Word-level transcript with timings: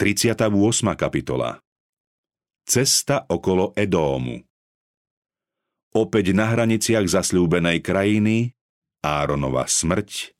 38. 0.00 0.48
kapitola 0.96 1.60
Cesta 2.64 3.28
okolo 3.28 3.76
Edómu 3.76 4.32
Opäť 5.92 6.32
na 6.32 6.48
hraniciach 6.48 7.04
zasľúbenej 7.04 7.84
krajiny 7.84 8.56
Áronova 9.04 9.68
smrť 9.68 10.32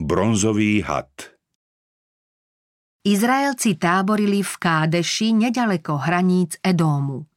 Bronzový 0.00 0.80
had 0.80 1.12
Izraelci 3.04 3.76
táborili 3.76 4.40
v 4.40 4.54
Kádeši 4.56 5.36
nedaleko 5.36 6.00
hraníc 6.00 6.56
Edómu. 6.64 7.28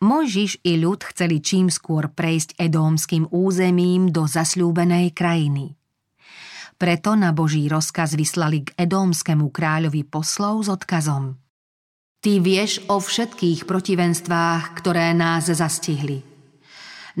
Mojžiš 0.00 0.64
i 0.64 0.80
ľud 0.80 1.04
chceli 1.12 1.44
čím 1.44 1.68
skôr 1.68 2.08
prejsť 2.08 2.56
edómskym 2.56 3.28
územím 3.28 4.08
do 4.08 4.24
zasľúbenej 4.24 5.12
krajiny. 5.12 5.76
Preto 6.82 7.14
na 7.14 7.30
Boží 7.30 7.70
rozkaz 7.70 8.18
vyslali 8.18 8.66
k 8.66 8.74
edómskému 8.74 9.54
kráľovi 9.54 10.02
poslov 10.02 10.66
s 10.66 10.68
odkazom. 10.74 11.38
Ty 12.18 12.42
vieš 12.42 12.82
o 12.90 12.98
všetkých 12.98 13.70
protivenstvách, 13.70 14.82
ktoré 14.82 15.14
nás 15.14 15.46
zastihli. 15.46 16.26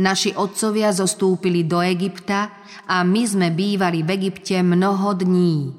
Naši 0.02 0.34
otcovia 0.34 0.90
zostúpili 0.90 1.62
do 1.62 1.78
Egypta 1.78 2.50
a 2.90 3.06
my 3.06 3.22
sme 3.22 3.54
bývali 3.54 4.02
v 4.02 4.10
Egypte 4.18 4.58
mnoho 4.66 5.14
dní. 5.14 5.70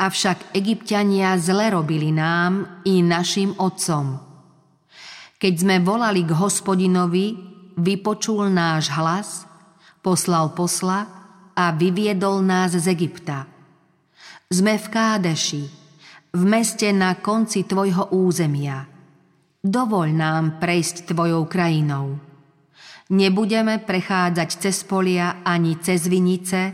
Avšak 0.00 0.56
egyptiania 0.56 1.36
zle 1.36 1.76
robili 1.76 2.08
nám 2.08 2.80
i 2.88 3.04
našim 3.04 3.60
otcom. 3.60 4.24
Keď 5.36 5.52
sme 5.52 5.84
volali 5.84 6.24
k 6.24 6.32
hospodinovi, 6.32 7.36
vypočul 7.76 8.48
náš 8.48 8.88
hlas, 8.96 9.44
poslal 10.00 10.56
posla 10.56 11.19
a 11.60 11.76
vyviedol 11.76 12.40
nás 12.40 12.72
z 12.72 12.88
Egypta. 12.88 13.44
Sme 14.48 14.80
v 14.80 14.86
Kádeši, 14.88 15.64
v 16.32 16.42
meste 16.48 16.88
na 16.88 17.20
konci 17.20 17.68
tvojho 17.68 18.16
územia. 18.16 18.88
Dovoľ 19.60 20.08
nám 20.08 20.44
prejsť 20.56 21.12
tvojou 21.12 21.44
krajinou. 21.44 22.16
Nebudeme 23.12 23.76
prechádzať 23.76 24.48
cez 24.56 24.80
polia 24.88 25.44
ani 25.44 25.76
cez 25.84 26.08
vinice, 26.08 26.72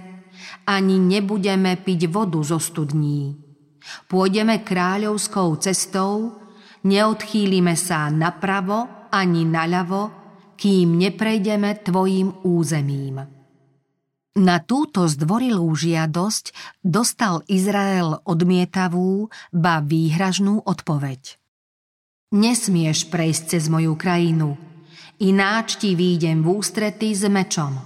ani 0.71 1.03
nebudeme 1.03 1.75
piť 1.83 2.07
vodu 2.07 2.39
zo 2.47 2.63
studní. 2.63 3.35
Pôjdeme 4.07 4.63
kráľovskou 4.63 5.59
cestou, 5.59 6.39
neodchýlime 6.87 7.75
sa 7.75 8.07
napravo 8.07 9.11
ani 9.11 9.43
naľavo, 9.43 10.03
kým 10.55 10.95
neprejdeme 10.95 11.83
tvojim 11.83 12.47
územím. 12.47 13.36
Na 14.37 14.61
túto 14.61 15.09
zdvorilú 15.09 15.73
žiadosť 15.73 16.53
dostal 16.85 17.41
Izrael 17.49 18.21
odmietavú, 18.29 19.33
ba 19.49 19.81
výhražnú 19.81 20.61
odpoveď. 20.61 21.41
Nesmieš 22.37 23.09
prejsť 23.09 23.57
cez 23.57 23.73
moju 23.73 23.97
krajinu, 23.97 24.61
ináč 25.25 25.81
ti 25.81 25.97
výjdem 25.97 26.45
v 26.45 26.53
ústrety 26.53 27.17
s 27.17 27.25
mečom. 27.33 27.81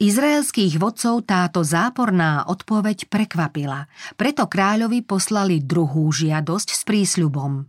Izraelských 0.00 0.80
vodcov 0.80 1.28
táto 1.28 1.60
záporná 1.60 2.48
odpoveď 2.48 3.12
prekvapila, 3.12 3.84
preto 4.16 4.48
kráľovi 4.48 5.04
poslali 5.04 5.60
druhú 5.60 6.08
žiadosť 6.08 6.68
s 6.72 6.82
prísľubom. 6.88 7.68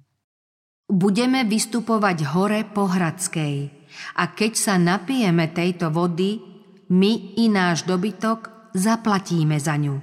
Budeme 0.95 1.43
vystupovať 1.43 2.17
hore 2.31 2.63
po 2.63 2.87
Hradskej 2.87 3.67
a 4.15 4.31
keď 4.31 4.51
sa 4.55 4.79
napijeme 4.79 5.51
tejto 5.51 5.91
vody, 5.91 6.54
my 6.89 7.39
i 7.41 7.49
náš 7.49 7.87
dobytok 7.89 8.71
zaplatíme 8.75 9.57
za 9.57 9.79
ňu. 9.79 9.97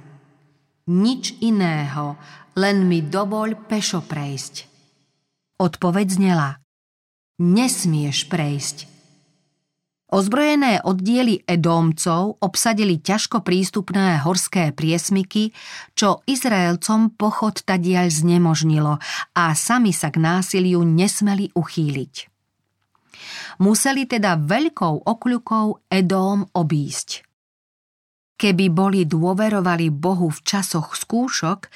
Nič 0.91 1.39
iného, 1.39 2.19
len 2.59 2.89
mi 2.89 2.99
dovoľ 2.99 3.69
pešo 3.69 4.03
prejsť. 4.03 4.67
Odpoveď 5.63 6.07
znela. 6.11 6.49
Nesmieš 7.39 8.27
prejsť. 8.27 8.77
Ozbrojené 10.13 10.85
oddiely 10.85 11.41
Edómcov 11.49 12.37
obsadili 12.37 13.01
ťažko 13.01 13.41
prístupné 13.41 14.21
horské 14.21 14.69
priesmyky, 14.69 15.49
čo 15.97 16.21
Izraelcom 16.29 17.17
pochod 17.17 17.65
tadiaľ 17.65 18.13
znemožnilo 18.13 19.01
a 19.33 19.43
sami 19.57 19.89
sa 19.89 20.13
k 20.13 20.21
násiliu 20.21 20.85
nesmeli 20.85 21.49
uchýliť. 21.57 22.32
Museli 23.61 24.09
teda 24.09 24.39
veľkou 24.39 25.05
okľukou 25.05 25.91
Edóm 25.91 26.47
obísť. 26.55 27.33
Keby 28.43 28.65
boli 28.73 29.07
dôverovali 29.07 29.87
Bohu 29.93 30.27
v 30.27 30.39
časoch 30.43 30.97
skúšok, 30.97 31.69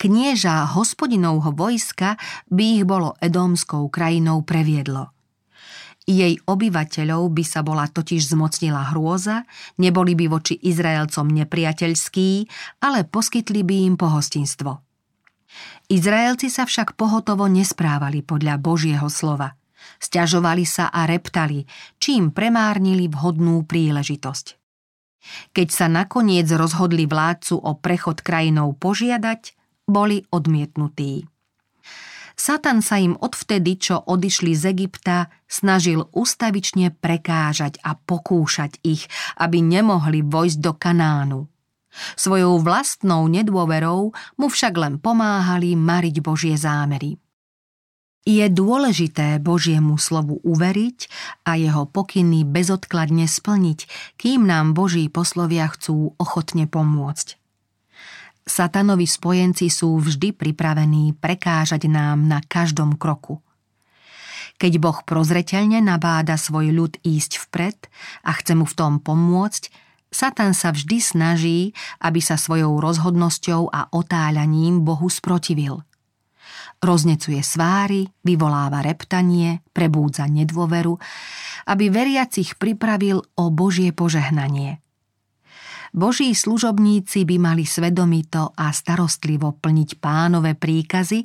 knieža 0.00 0.72
hospodinovho 0.72 1.52
vojska 1.52 2.16
by 2.48 2.64
ich 2.80 2.84
bolo 2.88 3.18
Edómskou 3.20 3.90
krajinou 3.92 4.46
previedlo. 4.46 5.12
Jej 6.04 6.36
obyvateľov 6.44 7.32
by 7.32 7.44
sa 7.44 7.64
bola 7.64 7.88
totiž 7.88 8.36
zmocnila 8.36 8.92
hrôza, 8.92 9.48
neboli 9.80 10.12
by 10.12 10.28
voči 10.28 10.60
Izraelcom 10.60 11.32
nepriateľskí, 11.32 12.30
ale 12.84 13.08
poskytli 13.08 13.64
by 13.64 13.76
im 13.88 13.94
pohostinstvo. 13.96 14.84
Izraelci 15.88 16.52
sa 16.52 16.68
však 16.68 16.96
pohotovo 16.96 17.48
nesprávali 17.48 18.20
podľa 18.20 18.60
Božieho 18.60 19.08
slova– 19.08 19.56
Sťažovali 20.02 20.64
sa 20.66 20.90
a 20.90 21.04
reptali, 21.04 21.66
čím 21.98 22.30
premárnili 22.30 23.10
vhodnú 23.10 23.62
príležitosť. 23.66 24.46
Keď 25.56 25.68
sa 25.72 25.86
nakoniec 25.88 26.44
rozhodli 26.52 27.08
vládcu 27.08 27.56
o 27.56 27.72
prechod 27.80 28.20
krajinou 28.20 28.76
požiadať, 28.76 29.56
boli 29.88 30.24
odmietnutí. 30.28 31.24
Satan 32.34 32.82
sa 32.82 32.98
im 32.98 33.14
odvtedy, 33.14 33.78
čo 33.78 34.02
odišli 34.02 34.58
z 34.58 34.74
Egypta, 34.74 35.30
snažil 35.46 36.10
ustavične 36.10 36.90
prekážať 36.90 37.78
a 37.86 37.94
pokúšať 37.94 38.82
ich, 38.82 39.06
aby 39.38 39.62
nemohli 39.62 40.26
vojsť 40.26 40.58
do 40.58 40.72
Kanánu. 40.74 41.40
Svojou 42.18 42.58
vlastnou 42.58 43.30
nedôverou 43.30 44.10
mu 44.34 44.46
však 44.50 44.74
len 44.74 44.94
pomáhali 44.98 45.78
mariť 45.78 46.16
Božie 46.26 46.58
zámery. 46.58 47.14
Je 48.24 48.48
dôležité 48.48 49.36
Božiemu 49.36 50.00
slovu 50.00 50.40
uveriť 50.48 51.12
a 51.44 51.60
jeho 51.60 51.84
pokyny 51.84 52.48
bezodkladne 52.48 53.28
splniť, 53.28 53.84
kým 54.16 54.48
nám 54.48 54.72
Boží 54.72 55.12
poslovia 55.12 55.68
chcú 55.68 56.16
ochotne 56.16 56.64
pomôcť. 56.64 57.36
Satanovi 58.48 59.04
spojenci 59.04 59.68
sú 59.68 60.00
vždy 60.00 60.32
pripravení 60.32 61.12
prekážať 61.20 61.84
nám 61.84 62.24
na 62.24 62.40
každom 62.40 62.96
kroku. 62.96 63.44
Keď 64.56 64.72
Boh 64.80 65.04
prozreteľne 65.04 65.84
nabáda 65.84 66.40
svoj 66.40 66.72
ľud 66.72 66.96
ísť 67.04 67.44
vpred 67.44 67.76
a 68.24 68.32
chce 68.40 68.56
mu 68.56 68.64
v 68.64 68.72
tom 68.72 69.04
pomôcť, 69.04 69.68
Satan 70.08 70.56
sa 70.56 70.72
vždy 70.72 70.96
snaží, 70.96 71.76
aby 72.00 72.24
sa 72.24 72.40
svojou 72.40 72.80
rozhodnosťou 72.80 73.68
a 73.68 73.92
otáľaním 73.92 74.80
Bohu 74.80 75.12
sprotivil– 75.12 75.84
Roznecuje 76.82 77.40
sváry, 77.40 78.08
vyvoláva 78.24 78.82
reptanie, 78.82 79.62
prebúdza 79.70 80.26
nedôveru, 80.26 80.96
aby 81.70 81.84
veriacich 81.88 82.56
pripravil 82.60 83.22
o 83.36 83.44
Božie 83.52 83.94
požehnanie. 83.94 84.84
Boží 85.94 86.34
služobníci 86.34 87.22
by 87.22 87.36
mali 87.38 87.62
svedomito 87.62 88.50
a 88.58 88.74
starostlivo 88.74 89.54
plniť 89.54 90.02
pánové 90.02 90.58
príkazy 90.58 91.22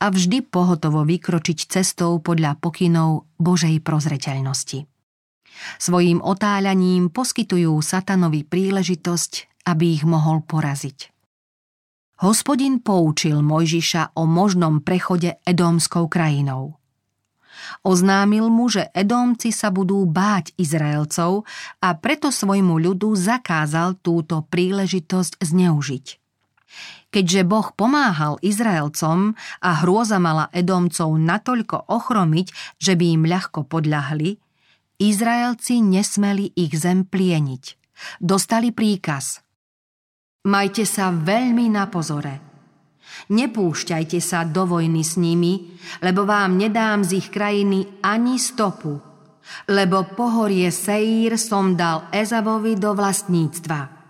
a 0.00 0.08
vždy 0.08 0.48
pohotovo 0.48 1.04
vykročiť 1.04 1.58
cestou 1.68 2.16
podľa 2.16 2.56
pokynov 2.56 3.28
Božej 3.36 3.84
prozreteľnosti. 3.84 4.88
Svojím 5.76 6.24
otáľaním 6.24 7.12
poskytujú 7.12 7.76
satanovi 7.84 8.48
príležitosť, 8.48 9.60
aby 9.68 10.00
ich 10.00 10.08
mohol 10.08 10.40
poraziť. 10.40 11.17
Hospodin 12.18 12.82
poučil 12.82 13.46
Mojžiša 13.46 14.18
o 14.18 14.26
možnom 14.26 14.82
prechode 14.82 15.38
Edomskou 15.46 16.10
krajinou. 16.10 16.74
Oznámil 17.86 18.50
mu, 18.50 18.66
že 18.66 18.90
Edomci 18.90 19.54
sa 19.54 19.70
budú 19.70 20.02
báť 20.02 20.50
Izraelcov 20.58 21.46
a 21.78 21.88
preto 21.94 22.34
svojmu 22.34 22.74
ľudu 22.74 23.14
zakázal 23.14 24.02
túto 24.02 24.42
príležitosť 24.50 25.38
zneužiť. 25.38 26.06
Keďže 27.14 27.40
Boh 27.46 27.70
pomáhal 27.70 28.42
Izraelcom 28.42 29.38
a 29.62 29.70
hrôza 29.86 30.18
mala 30.18 30.50
Edomcov 30.50 31.14
natoľko 31.14 31.86
ochromiť, 31.86 32.50
že 32.82 32.98
by 32.98 33.14
im 33.14 33.22
ľahko 33.30 33.62
podľahli, 33.70 34.42
Izraelci 34.98 35.86
nesmeli 35.86 36.50
ich 36.58 36.74
zem 36.74 37.06
plieniť. 37.06 37.64
Dostali 38.18 38.74
príkaz– 38.74 39.38
Majte 40.48 40.88
sa 40.88 41.12
veľmi 41.12 41.68
na 41.68 41.92
pozore. 41.92 42.40
Nepúšťajte 43.28 44.16
sa 44.24 44.48
do 44.48 44.64
vojny 44.64 45.04
s 45.04 45.20
nimi, 45.20 45.76
lebo 46.00 46.24
vám 46.24 46.56
nedám 46.56 47.04
z 47.04 47.20
ich 47.20 47.28
krajiny 47.28 48.00
ani 48.00 48.40
stopu, 48.40 48.96
lebo 49.68 50.08
pohorie 50.16 50.72
Seír 50.72 51.36
som 51.36 51.76
dal 51.76 52.08
Ezavovi 52.08 52.80
do 52.80 52.96
vlastníctva. 52.96 54.00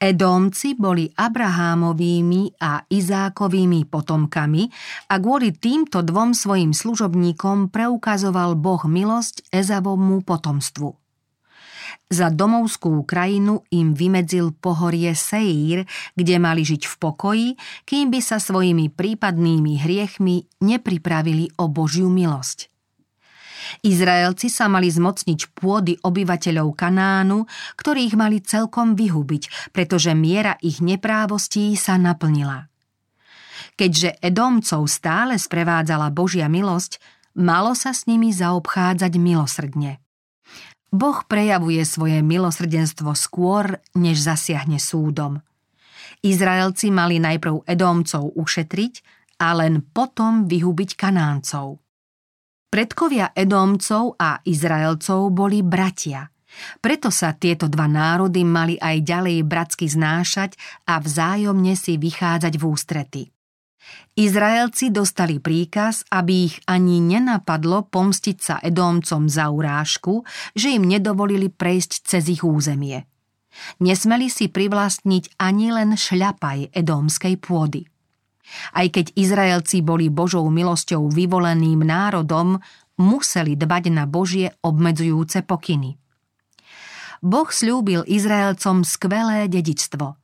Edomci 0.00 0.80
boli 0.80 1.12
Abrahámovými 1.12 2.56
a 2.64 2.80
Izákovými 2.88 3.84
potomkami 3.84 4.64
a 5.12 5.20
kvôli 5.20 5.52
týmto 5.52 6.00
dvom 6.00 6.32
svojim 6.32 6.72
služobníkom 6.72 7.68
preukazoval 7.68 8.56
Boh 8.56 8.80
milosť 8.88 9.52
Ezavovmu 9.52 10.24
potomstvu. 10.24 10.99
Za 12.10 12.26
domovskú 12.26 13.06
krajinu 13.06 13.62
im 13.70 13.94
vymedzil 13.94 14.50
pohorie 14.58 15.14
Seír, 15.14 15.86
kde 16.18 16.42
mali 16.42 16.66
žiť 16.66 16.82
v 16.90 16.94
pokoji, 16.98 17.48
kým 17.86 18.10
by 18.10 18.18
sa 18.18 18.42
svojimi 18.42 18.90
prípadnými 18.90 19.78
hriechmi 19.78 20.42
nepripravili 20.58 21.54
o 21.62 21.70
Božiu 21.70 22.10
milosť. 22.10 22.66
Izraelci 23.86 24.50
sa 24.50 24.66
mali 24.66 24.90
zmocniť 24.90 25.54
pôdy 25.54 26.02
obyvateľov 26.02 26.74
Kanánu, 26.74 27.46
ktorých 27.78 28.18
mali 28.18 28.42
celkom 28.42 28.98
vyhubiť, 28.98 29.70
pretože 29.70 30.10
miera 30.10 30.58
ich 30.58 30.82
neprávostí 30.82 31.78
sa 31.78 31.94
naplnila. 31.94 32.66
Keďže 33.78 34.18
Edomcov 34.18 34.82
stále 34.90 35.38
sprevádzala 35.38 36.10
Božia 36.10 36.50
milosť, 36.50 36.98
malo 37.38 37.78
sa 37.78 37.94
s 37.94 38.10
nimi 38.10 38.34
zaobchádzať 38.34 39.12
milosrdne. 39.14 40.02
Boh 40.90 41.22
prejavuje 41.22 41.86
svoje 41.86 42.18
milosrdenstvo 42.18 43.14
skôr, 43.14 43.78
než 43.94 44.26
zasiahne 44.26 44.82
súdom. 44.82 45.38
Izraelci 46.20 46.90
mali 46.90 47.22
najprv 47.22 47.64
Edomcov 47.64 48.34
ušetriť 48.34 48.94
a 49.40 49.56
len 49.56 49.80
potom 49.80 50.44
vyhubiť 50.50 50.90
Kanáncov. 50.98 51.80
Predkovia 52.70 53.32
Edomcov 53.34 54.18
a 54.20 54.42
Izraelcov 54.44 55.30
boli 55.32 55.62
bratia. 55.64 56.28
Preto 56.82 57.14
sa 57.14 57.34
tieto 57.38 57.70
dva 57.70 57.86
národy 57.86 58.42
mali 58.42 58.74
aj 58.74 59.06
ďalej 59.06 59.46
bratsky 59.46 59.86
znášať 59.86 60.58
a 60.90 60.98
vzájomne 60.98 61.78
si 61.78 61.98
vychádzať 61.98 62.54
v 62.58 62.64
ústrety. 62.66 63.22
Izraelci 64.18 64.92
dostali 64.92 65.40
príkaz, 65.40 66.04
aby 66.12 66.50
ich 66.50 66.56
ani 66.68 67.00
nenapadlo 67.00 67.88
pomstiť 67.88 68.36
sa 68.36 68.56
Edómcom 68.60 69.30
za 69.30 69.48
urážku, 69.48 70.26
že 70.52 70.76
im 70.76 70.84
nedovolili 70.84 71.48
prejsť 71.48 71.92
cez 72.04 72.28
ich 72.28 72.44
územie. 72.44 73.08
Nesmeli 73.80 74.28
si 74.28 74.52
privlastniť 74.52 75.40
ani 75.40 75.72
len 75.72 75.96
šľapaj 75.96 76.76
edómskej 76.76 77.34
pôdy. 77.40 77.88
Aj 78.74 78.86
keď 78.90 79.14
Izraelci 79.14 79.80
boli 79.80 80.10
Božou 80.10 80.46
milosťou 80.50 81.06
vyvoleným 81.08 81.86
národom, 81.86 82.58
museli 83.00 83.56
dbať 83.56 83.84
na 83.94 84.04
Božie 84.04 84.52
obmedzujúce 84.60 85.46
pokyny. 85.46 85.96
Boh 87.20 87.48
slúbil 87.48 88.04
Izraelcom 88.04 88.84
skvelé 88.84 89.48
dedičstvo. 89.48 90.19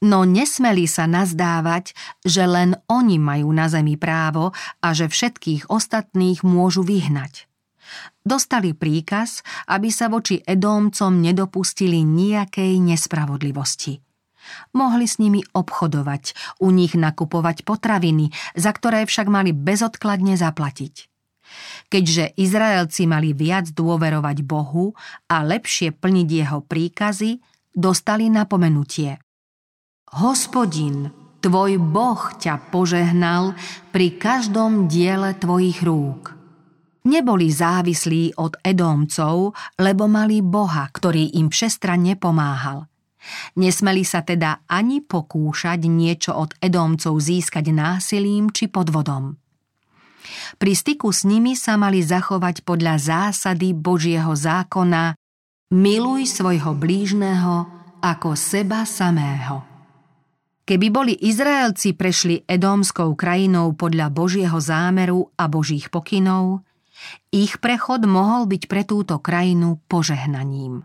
No 0.00 0.24
nesmeli 0.24 0.88
sa 0.88 1.04
nazdávať, 1.04 1.92
že 2.24 2.46
len 2.46 2.78
oni 2.88 3.20
majú 3.20 3.52
na 3.52 3.68
zemi 3.68 3.98
právo 4.00 4.56
a 4.80 4.88
že 4.94 5.10
všetkých 5.10 5.68
ostatných 5.68 6.46
môžu 6.46 6.86
vyhnať. 6.86 7.50
Dostali 8.20 8.76
príkaz, 8.76 9.40
aby 9.68 9.88
sa 9.88 10.12
voči 10.12 10.44
Edómcom 10.44 11.12
nedopustili 11.18 12.04
nejakej 12.04 12.76
nespravodlivosti– 12.80 14.00
Mohli 14.72 15.06
s 15.08 15.20
nimi 15.20 15.44
obchodovať, 15.44 16.56
u 16.64 16.72
nich 16.72 16.96
nakupovať 16.96 17.64
potraviny, 17.64 18.32
za 18.56 18.72
ktoré 18.72 19.04
však 19.04 19.26
mali 19.28 19.52
bezodkladne 19.52 20.36
zaplatiť. 20.36 20.94
Keďže 21.88 22.36
Izraelci 22.36 23.08
mali 23.08 23.32
viac 23.32 23.72
dôverovať 23.72 24.44
Bohu 24.44 24.92
a 25.32 25.36
lepšie 25.40 25.96
plniť 25.96 26.28
jeho 26.28 26.60
príkazy, 26.60 27.40
dostali 27.72 28.28
napomenutie. 28.28 29.16
Hospodin, 30.16 31.12
tvoj 31.44 31.76
Boh 31.76 32.22
ťa 32.40 32.72
požehnal 32.72 33.52
pri 33.92 34.16
každom 34.16 34.88
diele 34.88 35.36
tvojich 35.36 35.84
rúk. 35.84 36.32
Neboli 37.08 37.52
závislí 37.52 38.36
od 38.40 38.56
Edómcov, 38.64 39.52
lebo 39.80 40.04
mali 40.08 40.40
Boha, 40.40 40.88
ktorý 40.88 41.36
im 41.36 41.52
všestranne 41.52 42.16
pomáhal– 42.16 42.84
Nesmeli 43.58 44.06
sa 44.06 44.24
teda 44.24 44.64
ani 44.70 45.04
pokúšať 45.04 45.80
niečo 45.90 46.32
od 46.34 46.56
Edomcov 46.62 47.18
získať 47.18 47.70
násilím 47.74 48.50
či 48.54 48.70
podvodom. 48.70 49.36
Pri 50.60 50.72
styku 50.76 51.08
s 51.08 51.24
nimi 51.24 51.56
sa 51.56 51.80
mali 51.80 52.04
zachovať 52.04 52.66
podľa 52.66 53.00
zásady 53.00 53.72
Božieho 53.72 54.32
zákona 54.34 55.16
Miluj 55.68 56.24
svojho 56.32 56.72
blížneho 56.72 57.68
ako 58.00 58.32
seba 58.32 58.88
samého. 58.88 59.67
Keby 60.68 60.92
boli 60.92 61.16
Izraelci 61.16 61.96
prešli 61.96 62.44
Edomskou 62.44 63.16
krajinou 63.16 63.72
podľa 63.72 64.12
Božieho 64.12 64.60
zámeru 64.60 65.32
a 65.40 65.48
Božích 65.48 65.88
pokynov, 65.88 66.60
ich 67.32 67.56
prechod 67.56 68.04
mohol 68.04 68.44
byť 68.44 68.68
pre 68.68 68.84
túto 68.84 69.16
krajinu 69.16 69.80
požehnaním. 69.88 70.84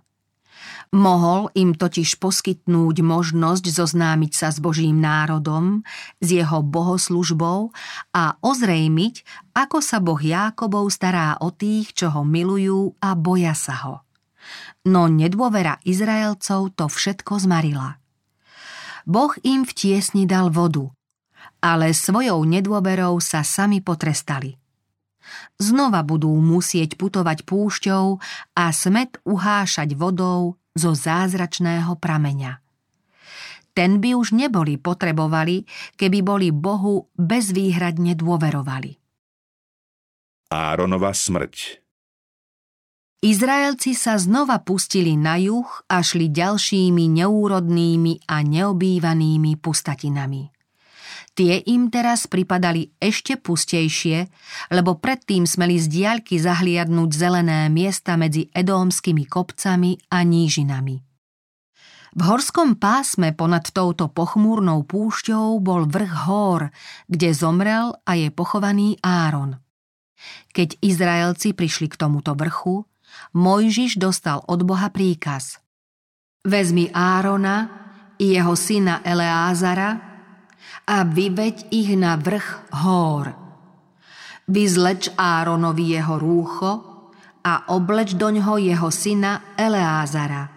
Mohol 0.95 1.51
im 1.59 1.75
totiž 1.75 2.15
poskytnúť 2.15 3.03
možnosť 3.03 3.65
zoznámiť 3.68 4.31
sa 4.31 4.56
s 4.56 4.63
Božím 4.63 5.03
národom, 5.03 5.83
s 6.24 6.31
jeho 6.31 6.63
bohoslužbou 6.63 7.75
a 8.15 8.39
ozrejmiť, 8.39 9.15
ako 9.51 9.83
sa 9.83 10.00
Boh 10.00 10.21
Jákobov 10.21 10.95
stará 10.95 11.36
o 11.44 11.51
tých, 11.51 11.91
čo 11.91 12.07
ho 12.07 12.24
milujú 12.24 12.95
a 13.03 13.19
boja 13.19 13.51
sa 13.51 13.75
ho. 13.83 13.95
No 14.88 15.12
nedôvera 15.12 15.83
Izraelcov 15.83 16.71
to 16.71 16.88
všetko 16.88 17.36
zmarila. 17.44 18.02
Boh 19.03 19.33
im 19.44 19.67
v 19.67 19.71
tiesni 19.75 20.23
dal 20.23 20.51
vodu, 20.51 20.88
ale 21.59 21.91
svojou 21.91 22.44
nedôverou 22.47 23.19
sa 23.19 23.44
sami 23.44 23.83
potrestali– 23.83 24.57
znova 25.57 26.03
budú 26.03 26.31
musieť 26.35 27.00
putovať 27.00 27.47
púšťou 27.47 28.05
a 28.57 28.65
smet 28.75 29.19
uhášať 29.23 29.95
vodou 29.95 30.59
zo 30.73 30.91
zázračného 30.91 31.95
prameňa. 31.97 32.59
Ten 33.73 33.97
by 33.97 34.13
už 34.13 34.38
neboli 34.38 34.77
potrebovali, 34.77 35.65
keby 35.97 36.19
boli 36.21 36.53
Bohu 36.53 37.09
bezvýhradne 37.17 38.13
dôverovali. 38.13 39.01
Áronova 40.53 41.09
smrť 41.09 41.82
Izraelci 43.24 43.96
sa 43.96 44.20
znova 44.20 44.60
pustili 44.68 45.16
na 45.16 45.40
juh 45.40 45.64
a 45.88 46.04
šli 46.04 46.28
ďalšími 46.28 47.08
neúrodnými 47.24 48.28
a 48.28 48.44
neobývanými 48.44 49.56
pustatinami. 49.64 50.52
Tie 51.31 51.56
im 51.72 51.88
teraz 51.88 52.28
pripadali 52.28 52.92
ešte 53.00 53.40
pustejšie, 53.40 54.28
lebo 54.75 55.00
predtým 55.00 55.48
smeli 55.48 55.80
z 55.80 55.88
diaľky 55.88 56.36
zahliadnúť 56.36 57.10
zelené 57.15 57.72
miesta 57.72 58.20
medzi 58.20 58.51
edómskymi 58.51 59.24
kopcami 59.24 59.96
a 60.12 60.20
nížinami. 60.27 61.00
V 62.13 62.22
horskom 62.27 62.75
pásme 62.75 63.32
ponad 63.32 63.72
touto 63.72 64.12
pochmúrnou 64.12 64.84
púšťou 64.84 65.63
bol 65.63 65.88
vrch 65.88 66.13
hór, 66.27 66.75
kde 67.08 67.32
zomrel 67.32 67.96
a 68.03 68.20
je 68.20 68.27
pochovaný 68.36 69.00
Áron. 69.00 69.63
Keď 70.51 70.84
Izraelci 70.84 71.56
prišli 71.56 71.88
k 71.88 71.96
tomuto 71.98 72.36
vrchu, 72.36 72.84
Mojžiš 73.34 73.98
dostal 73.98 74.41
od 74.46 74.62
Boha 74.63 74.89
príkaz. 74.93 75.58
Vezmi 76.43 76.91
Árona 76.91 77.84
i 78.20 78.36
jeho 78.36 78.53
syna 78.53 79.01
Eleázara 79.01 79.89
a 80.88 80.98
vyveď 81.08 81.72
ich 81.72 81.96
na 81.96 82.20
vrch 82.20 82.75
hór. 82.84 83.32
Vyzleč 84.48 85.08
Áronovi 85.15 85.96
jeho 85.96 86.20
rúcho 86.20 86.72
a 87.43 87.72
obleč 87.72 88.20
do 88.20 88.27
ňoho 88.27 88.60
jeho 88.60 88.89
syna 88.91 89.55
Eleázara. 89.55 90.51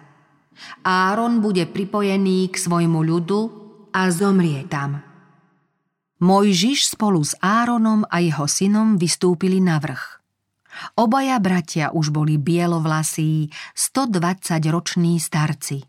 Áron 0.83 1.39
bude 1.39 1.63
pripojený 1.69 2.51
k 2.51 2.55
svojmu 2.57 2.99
ľudu 2.99 3.41
a 3.93 4.11
zomrie 4.11 4.67
tam. 4.67 4.99
Mojžiš 6.17 6.97
spolu 6.97 7.21
s 7.21 7.37
Áronom 7.39 8.01
a 8.09 8.17
jeho 8.19 8.49
synom 8.49 8.97
vystúpili 8.97 9.61
na 9.61 9.77
vrch. 9.77 10.16
Obaja 10.97 11.37
bratia 11.41 11.89
už 11.93 12.09
boli 12.09 12.37
bielovlasí, 12.37 13.49
120-roční 13.73 15.19
starci. 15.19 15.85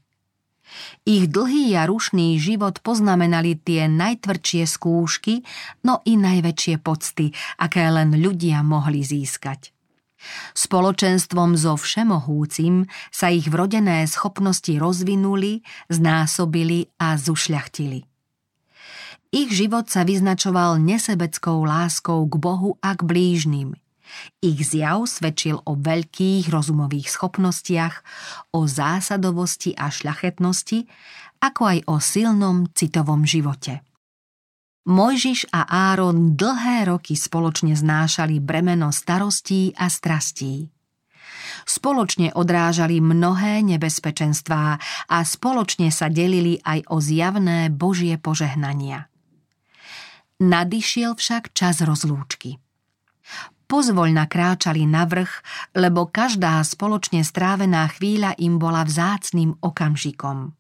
Ich 1.09 1.33
dlhý 1.33 1.73
a 1.80 1.88
rušný 1.88 2.37
život 2.37 2.85
poznamenali 2.85 3.57
tie 3.57 3.88
najtvrdšie 3.88 4.68
skúšky, 4.68 5.40
no 5.80 6.04
i 6.04 6.21
najväčšie 6.21 6.76
pocty, 6.85 7.33
aké 7.57 7.88
len 7.88 8.12
ľudia 8.12 8.61
mohli 8.61 9.00
získať. 9.00 9.73
Spoločenstvom 10.52 11.54
so 11.57 11.78
všemohúcim 11.78 12.90
sa 13.09 13.30
ich 13.30 13.49
vrodené 13.49 14.04
schopnosti 14.04 14.75
rozvinuli, 14.76 15.62
znásobili 15.88 16.90
a 17.00 17.16
zušľachtili. 17.16 18.04
Ich 19.28 19.50
život 19.52 19.88
sa 19.88 20.04
vyznačoval 20.04 20.80
nesebeckou 20.83 21.64
láskou 21.64 22.28
k 22.28 22.35
Bohu 22.37 22.76
a 22.85 22.92
k 22.92 23.00
blížnym– 23.04 23.73
ich 24.40 24.60
zjav 24.62 25.04
svedčil 25.06 25.60
o 25.62 25.72
veľkých 25.76 26.48
rozumových 26.48 27.08
schopnostiach, 27.12 28.02
o 28.54 28.64
zásadovosti 28.64 29.76
a 29.76 29.92
šľachetnosti 29.92 30.88
ako 31.38 31.62
aj 31.70 31.78
o 31.86 31.96
silnom 32.02 32.66
citovom 32.74 33.22
živote. 33.22 33.82
Mojžiš 34.88 35.52
a 35.52 35.68
Áron 35.92 36.32
dlhé 36.32 36.88
roky 36.88 37.12
spoločne 37.12 37.76
znášali 37.76 38.40
bremeno 38.40 38.88
starostí 38.88 39.76
a 39.76 39.92
strastí. 39.92 40.72
Spoločne 41.68 42.32
odrážali 42.32 42.96
mnohé 42.96 43.60
nebezpečenstvá 43.60 44.80
a 45.12 45.18
spoločne 45.28 45.92
sa 45.92 46.08
delili 46.08 46.56
aj 46.64 46.88
o 46.88 47.04
zjavné 47.04 47.68
Božie 47.68 48.16
požehnania. 48.16 49.12
Nadišiel 50.40 51.12
však 51.18 51.52
čas 51.52 51.84
rozlúčky. 51.84 52.56
Pozvoľna 53.68 54.25
kráčali 54.32 54.88
na 54.88 55.04
vrch, 55.04 55.44
lebo 55.76 56.08
každá 56.08 56.56
spoločne 56.64 57.20
strávená 57.20 57.84
chvíľa 57.92 58.32
im 58.40 58.56
bola 58.56 58.80
vzácným 58.80 59.60
okamžikom. 59.60 60.56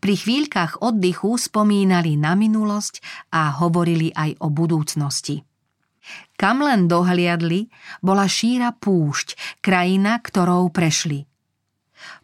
Pri 0.00 0.14
chvíľkach 0.16 0.80
oddychu 0.80 1.36
spomínali 1.36 2.16
na 2.16 2.32
minulosť 2.32 3.04
a 3.28 3.60
hovorili 3.60 4.08
aj 4.16 4.40
o 4.40 4.48
budúcnosti. 4.48 5.44
Kam 6.40 6.64
len 6.64 6.88
dohliadli, 6.88 7.68
bola 8.00 8.24
šíra 8.24 8.72
púšť, 8.72 9.60
krajina, 9.60 10.16
ktorou 10.24 10.72
prešli. 10.72 11.28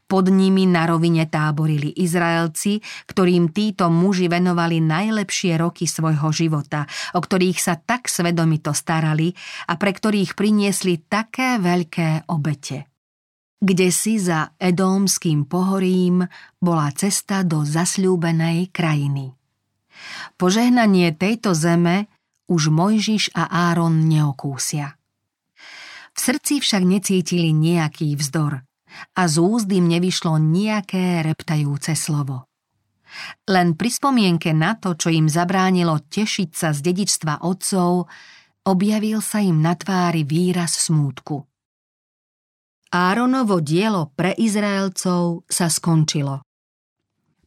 Pod 0.04 0.28
nimi 0.28 0.68
na 0.68 0.84
rovine 0.84 1.24
táborili 1.24 1.88
Izraelci, 1.96 2.78
ktorým 3.08 3.56
títo 3.56 3.88
muži 3.88 4.28
venovali 4.28 4.84
najlepšie 4.84 5.56
roky 5.56 5.88
svojho 5.88 6.28
života, 6.28 6.84
o 7.16 7.20
ktorých 7.24 7.58
sa 7.58 7.80
tak 7.80 8.12
svedomito 8.12 8.76
starali 8.76 9.32
a 9.68 9.80
pre 9.80 9.96
ktorých 9.96 10.36
priniesli 10.36 11.08
také 11.08 11.56
veľké 11.56 12.28
obete 12.28 12.88
kde 13.64 13.88
si 13.88 14.20
za 14.20 14.52
Edómským 14.60 15.48
pohorím 15.48 16.20
bola 16.60 16.92
cesta 16.92 17.40
do 17.40 17.64
zasľúbenej 17.64 18.68
krajiny. 18.68 19.32
Požehnanie 20.36 21.16
tejto 21.16 21.56
zeme 21.56 22.12
už 22.44 22.68
Mojžiš 22.68 23.32
a 23.32 23.72
Áron 23.72 24.04
neokúsia. 24.04 25.00
V 26.12 26.18
srdci 26.20 26.60
však 26.60 26.82
necítili 26.84 27.56
nejaký 27.56 28.12
vzdor 28.20 28.60
a 29.14 29.22
z 29.26 29.36
úzd 29.40 29.68
im 29.72 29.86
nevyšlo 29.90 30.38
nejaké 30.38 31.24
reptajúce 31.24 31.94
slovo. 31.98 32.46
Len 33.46 33.78
pri 33.78 33.90
spomienke 33.94 34.50
na 34.50 34.74
to, 34.74 34.98
čo 34.98 35.10
im 35.10 35.30
zabránilo 35.30 36.02
tešiť 36.02 36.50
sa 36.50 36.74
z 36.74 36.82
dedičstva 36.82 37.46
otcov, 37.46 38.10
objavil 38.66 39.22
sa 39.22 39.38
im 39.38 39.62
na 39.62 39.78
tvári 39.78 40.26
výraz 40.26 40.90
smútku– 40.90 41.42
Áronovo 42.94 43.58
dielo 43.58 44.14
pre 44.14 44.30
Izraelcov 44.38 45.50
sa 45.50 45.66
skončilo. 45.66 46.46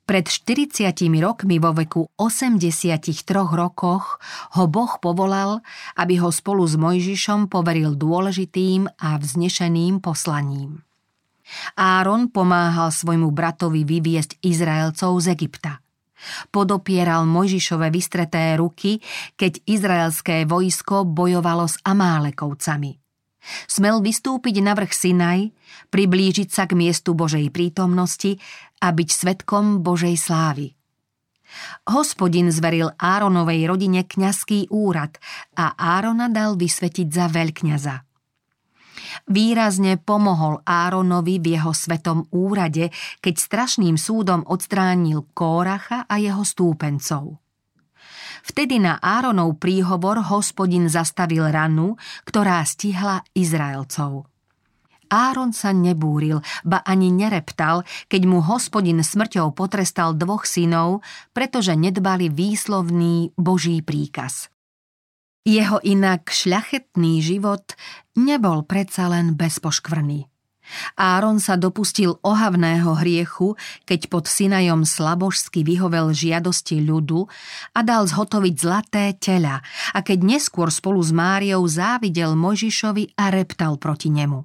Pred 0.04 0.28
40 0.28 0.92
rokmi 1.24 1.56
vo 1.56 1.72
veku 1.72 2.04
83 2.20 3.24
rokoch 3.56 4.20
ho 4.60 4.64
Boh 4.68 5.00
povolal, 5.00 5.64
aby 5.96 6.20
ho 6.20 6.36
spolu 6.36 6.68
s 6.68 6.76
Mojžišom 6.76 7.48
poveril 7.48 7.96
dôležitým 7.96 8.92
a 9.00 9.16
vznešeným 9.16 10.04
poslaním. 10.04 10.87
Áron 11.76 12.30
pomáhal 12.32 12.92
svojmu 12.92 13.32
bratovi 13.32 13.88
vyviesť 13.88 14.40
Izraelcov 14.44 15.24
z 15.24 15.34
Egypta. 15.34 15.80
Podopieral 16.50 17.30
Mojžišove 17.30 17.94
vystreté 17.94 18.58
ruky, 18.58 18.98
keď 19.38 19.62
izraelské 19.70 20.50
vojsko 20.50 21.06
bojovalo 21.06 21.70
s 21.70 21.78
Amálekovcami– 21.86 22.98
Smel 23.68 24.04
vystúpiť 24.04 24.60
na 24.60 24.76
vrch 24.76 24.92
Sinaj, 24.92 25.40
priblížiť 25.92 26.50
sa 26.52 26.68
k 26.68 26.76
miestu 26.76 27.16
Božej 27.16 27.48
prítomnosti 27.48 28.36
a 28.84 28.92
byť 28.92 29.10
svetkom 29.10 29.80
Božej 29.82 30.20
slávy. 30.20 30.76
Hospodin 31.88 32.52
zveril 32.52 32.92
Áronovej 33.00 33.72
rodine 33.72 34.04
kňazský 34.04 34.68
úrad 34.68 35.16
a 35.56 35.72
Árona 35.80 36.28
dal 36.28 36.60
vysvetiť 36.60 37.08
za 37.08 37.32
veľkňaza. 37.32 38.07
Výrazne 39.28 40.00
pomohol 40.02 40.62
Áronovi 40.64 41.40
v 41.42 41.60
jeho 41.60 41.72
svetom 41.74 42.28
úrade, 42.34 42.90
keď 43.20 43.36
strašným 43.36 43.96
súdom 44.00 44.44
odstránil 44.48 45.28
Kóracha 45.34 46.06
a 46.06 46.16
jeho 46.18 46.42
stúpencov. 46.42 47.40
Vtedy 48.48 48.80
na 48.80 48.96
Áronov 49.04 49.60
príhovor 49.60 50.24
hospodin 50.24 50.88
zastavil 50.88 51.52
ranu, 51.52 52.00
ktorá 52.24 52.64
stihla 52.64 53.20
Izraelcov. 53.36 54.24
Áron 55.08 55.56
sa 55.56 55.72
nebúril, 55.72 56.44
ba 56.68 56.84
ani 56.84 57.12
nereptal, 57.12 57.88
keď 58.12 58.22
mu 58.28 58.44
hospodin 58.44 59.00
smrťou 59.00 59.56
potrestal 59.56 60.16
dvoch 60.16 60.44
synov, 60.44 61.00
pretože 61.32 61.76
nedbali 61.76 62.28
výslovný 62.28 63.32
Boží 63.40 63.80
príkaz. 63.80 64.52
Jeho 65.44 65.78
inak 65.84 66.32
šľachetný 66.32 67.20
život 67.22 67.78
nebol 68.18 68.64
predsa 68.64 69.12
len 69.12 69.36
bezpoškvrný. 69.36 70.28
Áron 71.00 71.40
sa 71.40 71.56
dopustil 71.56 72.20
ohavného 72.20 72.92
hriechu, 73.00 73.56
keď 73.88 74.12
pod 74.12 74.28
Sinajom 74.28 74.84
slabožsky 74.84 75.64
vyhovel 75.64 76.12
žiadosti 76.12 76.84
ľudu 76.84 77.24
a 77.72 77.80
dal 77.84 78.04
zhotoviť 78.04 78.56
zlaté 78.60 79.16
tela 79.16 79.64
a 79.96 80.00
keď 80.04 80.38
neskôr 80.38 80.68
spolu 80.68 81.00
s 81.00 81.16
Máriou 81.16 81.64
závidel 81.64 82.36
Mojžišovi 82.36 83.16
a 83.16 83.32
reptal 83.32 83.80
proti 83.80 84.12
nemu. 84.12 84.44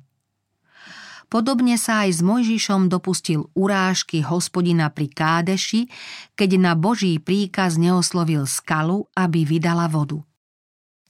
Podobne 1.33 1.81
sa 1.81 2.05
aj 2.05 2.11
s 2.13 2.21
Mojžišom 2.21 2.93
dopustil 2.93 3.49
urážky 3.57 4.21
hospodina 4.21 4.93
pri 4.93 5.09
Kádeši, 5.09 5.89
keď 6.37 6.51
na 6.61 6.73
Boží 6.77 7.17
príkaz 7.17 7.81
neoslovil 7.81 8.45
skalu, 8.45 9.09
aby 9.17 9.49
vydala 9.49 9.89
vodu. 9.89 10.21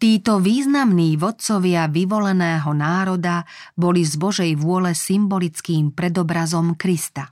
Títo 0.03 0.43
významní 0.43 1.15
vodcovia 1.15 1.87
vyvoleného 1.87 2.75
národa 2.75 3.47
boli 3.79 4.03
z 4.03 4.19
Božej 4.19 4.59
vôle 4.59 4.99
symbolickým 4.99 5.95
predobrazom 5.95 6.75
Krista. 6.75 7.31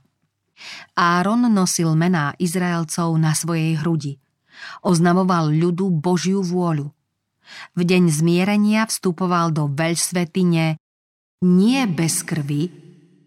Áron 0.95 1.51
nosil 1.51 1.91
mená 1.99 2.31
Izraelcov 2.39 3.11
na 3.19 3.35
svojej 3.35 3.75
hrudi. 3.75 4.23
Oznamoval 4.87 5.51
ľudu 5.51 5.91
Božiu 5.91 6.39
vôľu. 6.39 6.87
V 7.75 7.81
deň 7.83 8.07
zmierenia 8.07 8.87
vstupoval 8.87 9.51
do 9.51 9.67
veľsvetine 9.67 10.79
nie 11.43 11.81
bez 11.91 12.23
krvi, 12.23 12.71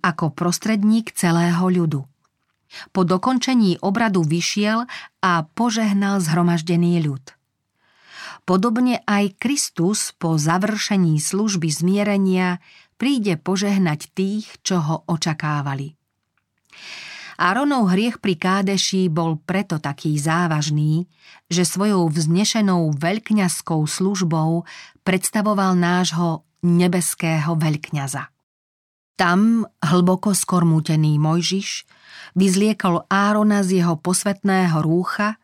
ako 0.01 0.33
prostredník 0.33 1.13
celého 1.13 1.69
ľudu. 1.69 2.01
Po 2.97 3.05
dokončení 3.05 3.77
obradu 3.85 4.25
vyšiel 4.25 4.89
a 5.21 5.45
požehnal 5.53 6.25
zhromaždený 6.25 7.05
ľud. 7.05 7.37
Podobne 8.45 9.01
aj 9.09 9.41
Kristus 9.41 10.13
po 10.21 10.37
završení 10.37 11.17
služby 11.17 11.73
zmierenia 11.73 12.61
príde 13.01 13.41
požehnať 13.41 14.13
tých, 14.13 14.47
čo 14.61 14.85
ho 14.85 14.97
očakávali. 15.09 15.97
Áronov 17.35 17.91
hriech 17.91 18.23
pri 18.23 18.39
Kádeši 18.39 19.11
bol 19.11 19.43
preto 19.43 19.83
taký 19.83 20.15
závažný, 20.21 21.11
že 21.51 21.67
svojou 21.67 22.07
vznešenou 22.07 22.95
veľkňazskou 22.95 23.83
službou 23.83 24.63
predstavoval 25.03 25.75
nášho 25.75 26.47
nebeského 26.63 27.59
veľkňaza. 27.59 28.31
Tam, 29.15 29.67
hlboko 29.83 30.35
skormútený 30.35 31.19
Mojžiš, 31.23 31.87
vyzliekol 32.39 33.07
Árona 33.07 33.63
z 33.63 33.83
jeho 33.83 33.95
posvetného 33.99 34.79
rúcha 34.83 35.39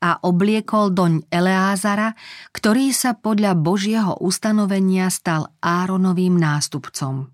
a 0.00 0.16
obliekol 0.24 0.96
doň 0.96 1.28
Eleázara, 1.28 2.16
ktorý 2.56 2.90
sa 2.96 3.12
podľa 3.12 3.52
Božieho 3.54 4.16
ustanovenia 4.18 5.12
stal 5.12 5.52
Áronovým 5.60 6.40
nástupcom. 6.40 7.28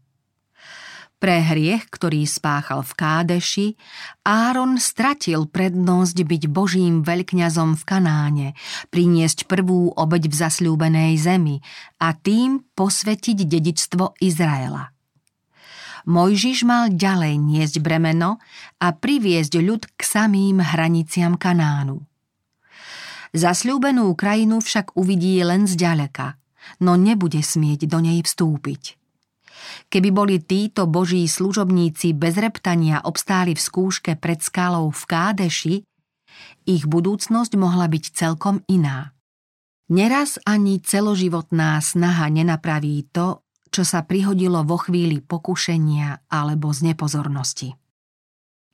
Pre 1.17 1.33
hriech, 1.41 1.89
ktorý 1.89 2.29
spáchal 2.29 2.85
v 2.85 2.93
Kádeši, 2.93 3.69
Áron 4.29 4.77
stratil 4.77 5.49
prednosť 5.49 6.17
byť 6.29 6.43
Božím 6.53 7.01
veľkňazom 7.01 7.73
v 7.73 7.83
Kanáne, 7.89 8.49
priniesť 8.93 9.49
prvú 9.49 9.97
obeď 9.97 10.29
v 10.29 10.35
zasľúbenej 10.37 11.17
zemi 11.17 11.65
a 12.05 12.13
tým 12.13 12.61
posvetiť 12.77 13.49
dedičstvo 13.49 14.21
Izraela. 14.21 14.93
Mojžiš 16.07 16.69
mal 16.69 16.93
ďalej 16.93 17.35
niesť 17.41 17.81
bremeno 17.81 18.39
a 18.79 18.93
priviesť 18.93 19.59
ľud 19.59 19.83
k 19.97 20.01
samým 20.05 20.61
hraniciam 20.61 21.35
Kanánu. 21.35 22.16
Zasľúbenú 23.37 24.17
krajinu 24.17 24.65
však 24.65 24.97
uvidí 24.97 25.37
len 25.45 25.69
zďaleka, 25.69 26.41
no 26.81 26.97
nebude 26.97 27.45
smieť 27.45 27.85
do 27.85 28.01
nej 28.01 28.25
vstúpiť. 28.25 28.97
Keby 29.93 30.09
boli 30.09 30.41
títo 30.41 30.89
boží 30.89 31.21
služobníci 31.29 32.17
bez 32.17 32.41
reptania 32.41 33.05
obstáli 33.05 33.53
v 33.53 33.61
skúške 33.61 34.17
pred 34.17 34.41
skalou 34.41 34.89
v 34.89 35.03
Kádeši, 35.05 35.77
ich 36.65 36.89
budúcnosť 36.89 37.53
mohla 37.61 37.93
byť 37.93 38.05
celkom 38.17 38.65
iná. 38.73 39.13
Neraz 39.93 40.41
ani 40.49 40.81
celoživotná 40.81 41.77
snaha 41.85 42.33
nenapraví 42.33 43.05
to, 43.13 43.45
čo 43.69 43.85
sa 43.85 44.03
prihodilo 44.03 44.65
vo 44.65 44.81
chvíli 44.81 45.21
pokušenia 45.21 46.33
alebo 46.33 46.73
z 46.73 46.91
nepozornosti. 46.91 47.77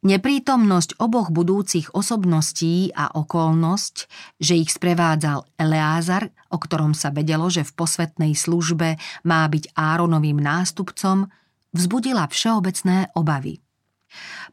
Neprítomnosť 0.02 0.98
oboch 0.98 1.30
budúcich 1.30 1.94
osobností 1.94 2.90
a 2.90 3.14
okolnosť, 3.14 4.10
že 4.42 4.58
ich 4.58 4.74
sprevádzal 4.74 5.46
Eleázar, 5.54 6.34
o 6.50 6.58
ktorom 6.58 6.90
sa 6.90 7.14
vedelo, 7.14 7.46
že 7.46 7.62
v 7.62 7.70
posvetnej 7.70 8.34
službe 8.34 8.98
má 9.22 9.46
byť 9.46 9.78
Áronovým 9.78 10.42
nástupcom, 10.42 11.30
vzbudila 11.70 12.26
všeobecné 12.26 13.14
obavy. 13.14 13.62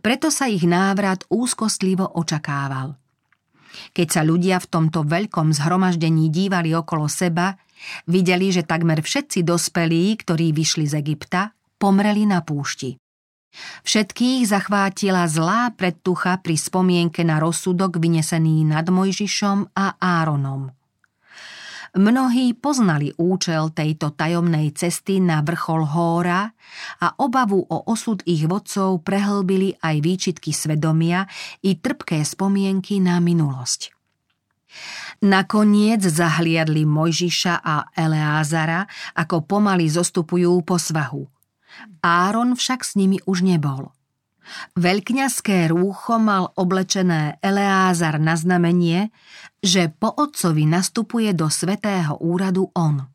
Preto 0.06 0.30
sa 0.30 0.46
ich 0.46 0.70
návrat 0.70 1.26
úzkostlivo 1.34 2.06
očakával. 2.06 2.94
Keď 3.98 4.08
sa 4.08 4.22
ľudia 4.22 4.62
v 4.62 4.70
tomto 4.70 5.02
veľkom 5.02 5.50
zhromaždení 5.50 6.30
dívali 6.30 6.78
okolo 6.78 7.10
seba, 7.10 7.58
videli, 8.06 8.54
že 8.54 8.70
takmer 8.70 9.02
všetci 9.02 9.42
dospelí, 9.42 10.14
ktorí 10.14 10.54
vyšli 10.54 10.86
z 10.86 10.94
Egypta, 11.02 11.58
pomreli 11.82 12.30
na 12.30 12.46
púšti. 12.46 13.02
Všetkých 13.84 14.46
zachvátila 14.46 15.26
zlá 15.26 15.74
predtucha 15.74 16.38
pri 16.40 16.56
spomienke 16.56 17.26
na 17.26 17.42
rozsudok 17.42 17.98
vynesený 17.98 18.62
nad 18.70 18.86
Mojžišom 18.86 19.74
a 19.74 19.98
Áronom. 19.98 20.70
Mnohí 21.98 22.54
poznali 22.54 23.10
účel 23.18 23.74
tejto 23.74 24.14
tajomnej 24.14 24.78
cesty 24.78 25.18
na 25.18 25.42
vrchol 25.42 25.90
Hóra 25.90 26.54
a 27.02 27.08
obavu 27.18 27.66
o 27.66 27.78
osud 27.90 28.22
ich 28.30 28.46
vodcov 28.46 29.02
prehlbili 29.02 29.74
aj 29.82 29.96
výčitky 29.98 30.54
svedomia 30.54 31.26
i 31.66 31.82
trpké 31.82 32.22
spomienky 32.22 33.02
na 33.02 33.18
minulosť. 33.18 33.90
Nakoniec 35.26 36.06
zahliadli 36.06 36.86
Mojžiša 36.86 37.66
a 37.66 37.90
Eleázara, 37.90 38.86
ako 39.18 39.50
pomaly 39.50 39.90
zostupujú 39.90 40.62
po 40.62 40.78
svahu– 40.78 41.26
Áron 42.04 42.56
však 42.56 42.86
s 42.86 42.96
nimi 42.96 43.20
už 43.26 43.44
nebol. 43.44 43.92
Veľkňazské 44.74 45.70
rúcho 45.70 46.18
mal 46.18 46.50
oblečené 46.58 47.38
Eleázar 47.44 48.18
na 48.18 48.34
znamenie, 48.34 49.14
že 49.62 49.94
po 49.94 50.10
otcovi 50.10 50.66
nastupuje 50.66 51.30
do 51.38 51.46
svetého 51.52 52.18
úradu 52.18 52.74
on. 52.74 53.06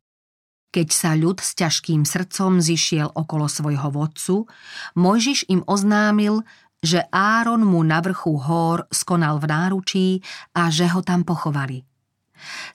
Keď 0.71 0.89
sa 0.91 1.15
ľud 1.15 1.39
s 1.39 1.55
ťažkým 1.55 2.03
srdcom 2.03 2.59
zišiel 2.59 3.07
okolo 3.15 3.47
svojho 3.47 3.95
vodcu, 3.95 4.51
Mojžiš 4.99 5.47
im 5.51 5.63
oznámil, 5.67 6.43
že 6.83 7.07
Áron 7.15 7.63
mu 7.63 7.81
na 7.87 8.03
vrchu 8.03 8.37
hór 8.37 8.85
skonal 8.91 9.39
v 9.41 9.47
náručí 9.49 10.09
a 10.53 10.69
že 10.69 10.91
ho 10.91 11.01
tam 11.01 11.23
pochovali. 11.23 11.87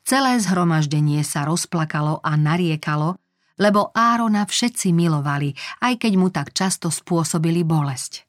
Celé 0.01 0.39
zhromaždenie 0.41 1.21
sa 1.21 1.45
rozplakalo 1.45 2.23
a 2.23 2.33
nariekalo, 2.33 3.19
lebo 3.59 3.91
Árona 3.91 4.47
všetci 4.47 4.95
milovali, 4.95 5.51
aj 5.83 5.93
keď 5.99 6.13
mu 6.15 6.31
tak 6.31 6.55
často 6.55 6.87
spôsobili 6.87 7.67
bolesť. 7.67 8.23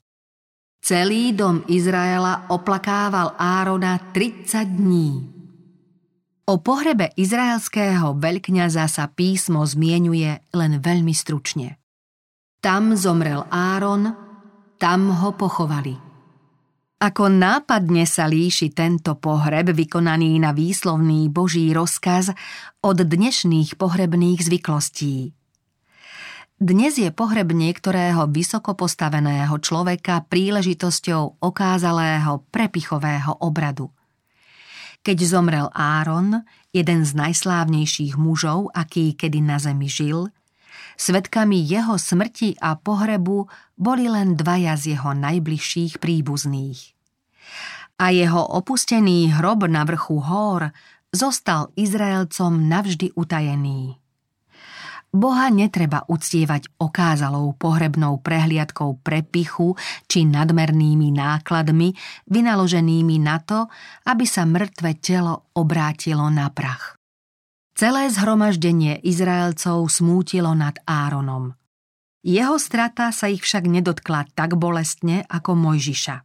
Celý 0.82 1.30
dom 1.36 1.62
Izraela 1.70 2.50
oplakával 2.50 3.38
Árona 3.38 4.10
30 4.10 4.66
dní. 4.66 5.08
O 6.50 6.58
pohrebe 6.58 7.14
izraelského 7.14 8.18
veľkňaza 8.18 8.90
sa 8.90 9.06
písmo 9.06 9.62
zmienuje 9.62 10.50
len 10.50 10.82
veľmi 10.82 11.14
stručne. 11.14 11.78
Tam 12.58 12.98
zomrel 12.98 13.46
Áron, 13.48 14.10
tam 14.82 15.14
ho 15.14 15.30
pochovali. 15.38 16.09
Ako 17.00 17.32
nápadne 17.32 18.04
sa 18.04 18.28
líši 18.28 18.76
tento 18.76 19.16
pohreb 19.16 19.72
vykonaný 19.72 20.36
na 20.36 20.52
výslovný 20.52 21.32
boží 21.32 21.72
rozkaz 21.72 22.36
od 22.84 23.00
dnešných 23.00 23.80
pohrebných 23.80 24.36
zvyklostí. 24.44 25.32
Dnes 26.60 27.00
je 27.00 27.08
pohreb 27.08 27.56
niektorého 27.56 28.28
vysoko 28.28 28.76
postaveného 28.76 29.56
človeka 29.64 30.28
príležitosťou 30.28 31.40
okázalého 31.40 32.44
prepichového 32.52 33.32
obradu. 33.40 33.88
Keď 35.00 35.18
zomrel 35.24 35.72
Áron, 35.72 36.44
jeden 36.68 37.08
z 37.08 37.16
najslávnejších 37.16 38.20
mužov, 38.20 38.76
aký 38.76 39.16
kedy 39.16 39.40
na 39.40 39.56
zemi 39.56 39.88
žil, 39.88 40.28
svetkami 41.00 41.64
jeho 41.64 41.96
smrti 41.96 42.60
a 42.60 42.76
pohrebu 42.76 43.48
boli 43.80 44.12
len 44.12 44.36
dvaja 44.36 44.76
z 44.76 44.94
jeho 44.94 45.16
najbližších 45.16 45.96
príbuzných. 45.96 46.92
A 47.96 48.12
jeho 48.12 48.44
opustený 48.44 49.32
hrob 49.40 49.64
na 49.64 49.88
vrchu 49.88 50.20
hór 50.20 50.76
zostal 51.08 51.72
Izraelcom 51.74 52.68
navždy 52.68 53.16
utajený. 53.16 53.96
Boha 55.10 55.50
netreba 55.50 56.06
uctievať 56.06 56.70
okázalou 56.78 57.58
pohrebnou 57.58 58.22
prehliadkou 58.22 59.02
prepichu 59.02 59.74
či 60.06 60.22
nadmernými 60.22 61.10
nákladmi 61.10 61.98
vynaloženými 62.30 63.18
na 63.18 63.42
to, 63.42 63.66
aby 64.06 64.22
sa 64.22 64.46
mŕtve 64.46 65.02
telo 65.02 65.50
obrátilo 65.58 66.30
na 66.30 66.46
prach. 66.54 66.94
Celé 67.74 68.06
zhromaždenie 68.06 69.02
Izraelcov 69.02 69.90
smútilo 69.90 70.54
nad 70.54 70.78
Áronom. 70.86 71.58
Jeho 72.20 72.60
strata 72.60 73.08
sa 73.16 73.32
ich 73.32 73.40
však 73.40 73.64
nedotkla 73.64 74.28
tak 74.36 74.60
bolestne 74.60 75.24
ako 75.24 75.56
Mojžiša. 75.56 76.16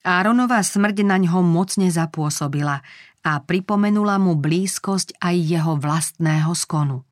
Áronová 0.00 0.64
smrť 0.64 1.04
na 1.04 1.20
ňo 1.20 1.44
mocne 1.44 1.92
zapôsobila 1.92 2.80
a 3.20 3.32
pripomenula 3.44 4.16
mu 4.16 4.32
blízkosť 4.32 5.20
aj 5.20 5.36
jeho 5.36 5.76
vlastného 5.76 6.48
skonu. 6.56 7.04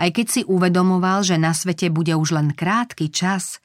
Aj 0.00 0.08
keď 0.08 0.26
si 0.32 0.40
uvedomoval, 0.48 1.28
že 1.28 1.36
na 1.36 1.52
svete 1.52 1.92
bude 1.92 2.16
už 2.16 2.32
len 2.32 2.56
krátky 2.56 3.12
čas, 3.12 3.60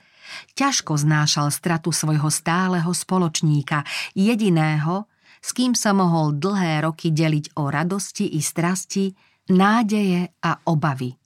ťažko 0.59 0.99
znášal 0.99 1.47
stratu 1.47 1.95
svojho 1.95 2.27
stáleho 2.27 2.91
spoločníka, 2.91 3.87
jediného, 4.11 5.07
s 5.39 5.55
kým 5.55 5.71
sa 5.71 5.95
mohol 5.95 6.35
dlhé 6.35 6.83
roky 6.83 7.15
deliť 7.15 7.55
o 7.55 7.71
radosti 7.71 8.35
i 8.35 8.43
strasti, 8.43 9.15
nádeje 9.47 10.27
a 10.43 10.59
obavy. 10.67 11.20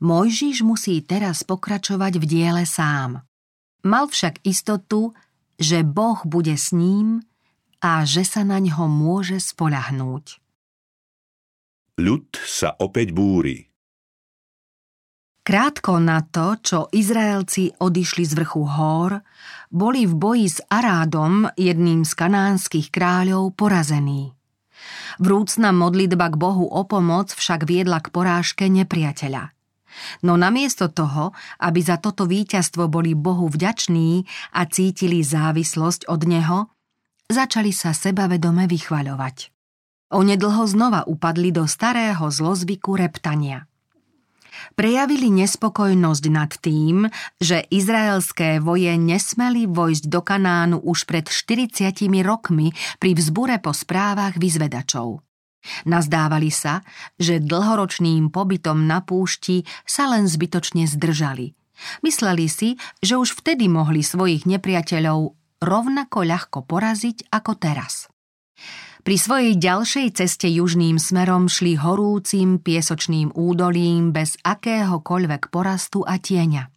Mojžiš 0.00 0.64
musí 0.64 1.04
teraz 1.04 1.44
pokračovať 1.44 2.16
v 2.16 2.24
diele 2.24 2.64
sám. 2.64 3.20
Mal 3.84 4.08
však 4.08 4.40
istotu, 4.48 5.12
že 5.60 5.84
Boh 5.84 6.16
bude 6.24 6.56
s 6.56 6.72
ním 6.72 7.20
a 7.84 8.08
že 8.08 8.24
sa 8.24 8.40
na 8.44 8.56
ňo 8.60 8.88
môže 8.88 9.36
spolahnúť. 9.40 10.40
Ľud 12.00 12.32
sa 12.32 12.80
opäť 12.80 13.12
búri. 13.12 13.68
Krátko 15.44 16.00
na 16.00 16.24
to, 16.24 16.56
čo 16.60 16.78
Izraelci 16.92 17.68
odišli 17.76 18.24
z 18.24 18.32
vrchu 18.40 18.64
hór, 18.64 19.20
boli 19.68 20.08
v 20.08 20.16
boji 20.16 20.48
s 20.48 20.58
Arádom, 20.68 21.48
jedným 21.60 22.08
z 22.08 22.12
kanánskych 22.16 22.88
kráľov, 22.88 23.52
porazení. 23.52 24.32
Vrúcna 25.20 25.76
modlitba 25.76 26.32
k 26.32 26.40
Bohu 26.40 26.64
o 26.64 26.82
pomoc 26.88 27.36
však 27.36 27.68
viedla 27.68 28.00
k 28.00 28.08
porážke 28.08 28.64
nepriateľa. 28.72 29.52
No 30.22 30.36
namiesto 30.36 30.88
toho, 30.90 31.32
aby 31.60 31.80
za 31.80 31.96
toto 31.98 32.26
víťazstvo 32.26 32.86
boli 32.90 33.14
Bohu 33.14 33.48
vďační 33.50 34.24
a 34.54 34.66
cítili 34.66 35.22
závislosť 35.24 36.06
od 36.10 36.20
Neho, 36.26 36.58
začali 37.30 37.70
sa 37.70 37.94
sebavedome 37.94 38.66
vychvaľovať. 38.66 39.50
Onedlho 40.10 40.66
znova 40.66 41.06
upadli 41.06 41.54
do 41.54 41.70
starého 41.70 42.26
zlozvyku 42.26 42.98
reptania. 42.98 43.70
Prejavili 44.74 45.30
nespokojnosť 45.30 46.24
nad 46.28 46.50
tým, 46.58 47.08
že 47.40 47.64
izraelské 47.70 48.58
voje 48.58 48.92
nesmeli 48.98 49.64
vojsť 49.70 50.04
do 50.10 50.20
Kanánu 50.20 50.82
už 50.82 51.08
pred 51.08 51.30
40 51.30 51.94
rokmi 52.26 52.74
pri 52.98 53.16
vzbure 53.16 53.56
po 53.62 53.72
správach 53.72 54.36
vyzvedačov. 54.36 55.29
Nazdávali 55.84 56.48
sa, 56.48 56.80
že 57.20 57.40
dlhoročným 57.40 58.32
pobytom 58.32 58.88
na 58.88 59.04
púšti 59.04 59.68
sa 59.84 60.08
len 60.08 60.24
zbytočne 60.24 60.88
zdržali. 60.88 61.52
Mysleli 62.04 62.48
si, 62.48 62.76
že 63.00 63.16
už 63.16 63.40
vtedy 63.40 63.68
mohli 63.68 64.04
svojich 64.04 64.44
nepriateľov 64.44 65.36
rovnako 65.60 66.18
ľahko 66.24 66.58
poraziť 66.64 67.32
ako 67.32 67.52
teraz. 67.56 68.08
Pri 69.00 69.16
svojej 69.16 69.56
ďalšej 69.56 70.08
ceste 70.12 70.44
južným 70.44 71.00
smerom 71.00 71.48
šli 71.48 71.80
horúcim 71.80 72.60
piesočným 72.60 73.32
údolím 73.32 74.12
bez 74.12 74.36
akéhokoľvek 74.44 75.48
porastu 75.48 76.04
a 76.04 76.20
tieňa. 76.20 76.68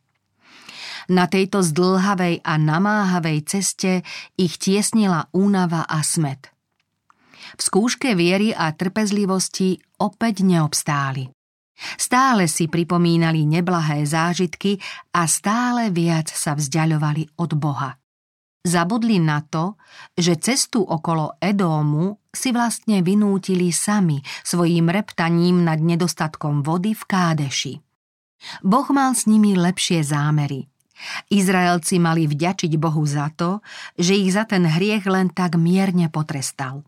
Na 1.12 1.28
tejto 1.28 1.60
zdlhavej 1.60 2.48
a 2.48 2.56
namáhavej 2.56 3.44
ceste 3.44 4.08
ich 4.40 4.56
tiesnila 4.56 5.28
únava 5.36 5.84
a 5.84 6.00
smet. 6.00 6.53
V 7.58 7.62
skúške 7.62 8.14
viery 8.18 8.52
a 8.54 8.74
trpezlivosti 8.74 9.78
opäť 10.02 10.46
neobstáli. 10.46 11.30
Stále 11.98 12.46
si 12.46 12.70
pripomínali 12.70 13.44
neblahé 13.50 14.06
zážitky 14.06 14.78
a 15.14 15.26
stále 15.26 15.90
viac 15.90 16.30
sa 16.30 16.54
vzdialovali 16.54 17.38
od 17.42 17.52
Boha 17.58 17.98
zabudli 18.64 19.20
na 19.20 19.44
to, 19.44 19.76
že 20.16 20.40
cestu 20.40 20.80
okolo 20.82 21.36
Edómu 21.44 22.24
si 22.32 22.56
vlastne 22.56 23.04
vynútili 23.04 23.76
sami 23.76 24.24
svojím 24.42 24.88
reptaním 24.88 25.68
nad 25.68 25.84
nedostatkom 25.84 26.64
vody 26.64 26.96
v 26.96 27.04
Kádeši. 27.04 27.74
Boh 28.64 28.88
mal 28.96 29.12
s 29.16 29.28
nimi 29.28 29.56
lepšie 29.56 30.04
zámery, 30.04 30.68
Izraelci 31.28 32.00
mali 32.00 32.30
vďačiť 32.30 32.72
Bohu 32.80 33.04
za 33.04 33.28
to, 33.36 33.60
že 34.00 34.16
ich 34.16 34.32
za 34.32 34.48
ten 34.48 34.64
hriech 34.64 35.04
len 35.04 35.28
tak 35.36 35.60
mierne 35.60 36.08
potrestal. 36.08 36.88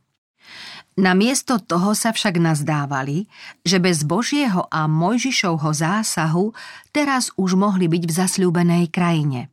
Namiesto 0.95 1.59
toho 1.59 1.91
sa 1.91 2.15
však 2.15 2.39
nazdávali, 2.39 3.27
že 3.67 3.83
bez 3.83 4.07
Božieho 4.07 4.63
a 4.71 4.87
Mojžišovho 4.87 5.75
zásahu 5.75 6.55
teraz 6.95 7.35
už 7.35 7.59
mohli 7.59 7.91
byť 7.91 8.03
v 8.07 8.15
zasľúbenej 8.15 8.85
krajine. 8.95 9.51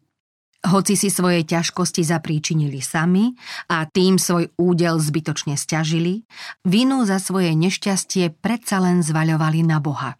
Hoci 0.63 0.95
si 0.95 1.11
svoje 1.11 1.43
ťažkosti 1.43 2.07
zapríčinili 2.07 2.79
sami 2.79 3.35
a 3.67 3.83
tým 3.91 4.23
svoj 4.23 4.55
údel 4.55 5.03
zbytočne 5.03 5.59
stiažili, 5.59 6.23
vinu 6.63 7.03
za 7.03 7.19
svoje 7.19 7.51
nešťastie 7.59 8.39
predsa 8.39 8.79
len 8.79 9.03
zvaľovali 9.03 9.67
na 9.67 9.83
Boha. 9.83 10.15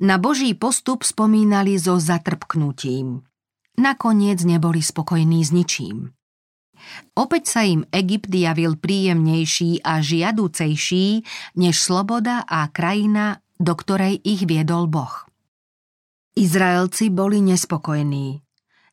Na 0.00 0.16
Boží 0.16 0.56
postup 0.56 1.04
spomínali 1.04 1.76
so 1.76 2.00
zatrpknutím. 2.00 3.20
Nakoniec 3.76 4.40
neboli 4.48 4.80
spokojní 4.80 5.44
s 5.44 5.52
ničím. 5.52 6.16
Opäť 7.12 7.44
sa 7.52 7.62
im 7.66 7.84
Egypt 7.92 8.32
javil 8.32 8.80
príjemnejší 8.80 9.84
a 9.84 10.00
žiaducejší 10.00 11.06
než 11.60 11.74
sloboda 11.76 12.42
a 12.48 12.68
krajina, 12.72 13.44
do 13.60 13.76
ktorej 13.76 14.18
ich 14.24 14.48
viedol 14.48 14.88
Boh. 14.88 15.28
Izraelci 16.32 17.12
boli 17.12 17.44
nespokojní. 17.44 18.40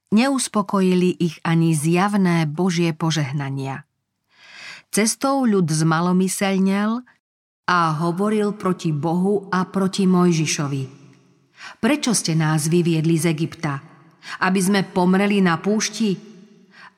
Neuspokojili 0.09 1.15
ich 1.21 1.39
ani 1.45 1.71
zjavné 1.71 2.49
Božie 2.49 2.91
požehnania. 2.97 3.85
Cestou 4.89 5.45
ľud 5.45 5.69
zmalomyselnel 5.69 7.05
a 7.69 7.79
hovoril 8.01 8.57
proti 8.57 8.89
Bohu 8.89 9.45
a 9.53 9.69
proti 9.69 10.09
Mojžišovi. 10.09 10.83
Prečo 11.77 12.11
ste 12.17 12.33
nás 12.33 12.65
vyviedli 12.65 13.15
z 13.21 13.29
Egypta? 13.29 13.79
Aby 14.41 14.59
sme 14.59 14.81
pomreli 14.83 15.39
na 15.39 15.61
púšti? 15.61 16.28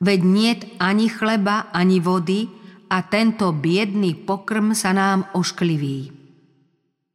Veď 0.02 0.20
niet 0.26 0.60
ani 0.82 1.06
chleba, 1.06 1.70
ani 1.70 2.02
vody 2.02 2.50
a 2.90 3.06
tento 3.06 3.54
biedný 3.54 4.18
pokrm 4.26 4.74
sa 4.74 4.90
nám 4.90 5.30
oškliví. 5.32 6.10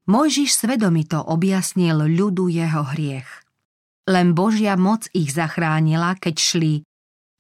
Mojžiš 0.08 0.56
svedomito 0.56 1.20
objasnil 1.20 2.08
ľudu 2.08 2.48
jeho 2.48 2.88
hriech. 2.96 3.28
Len 4.08 4.32
Božia 4.32 4.80
moc 4.80 5.12
ich 5.12 5.36
zachránila, 5.36 6.16
keď 6.16 6.36
šli 6.40 6.74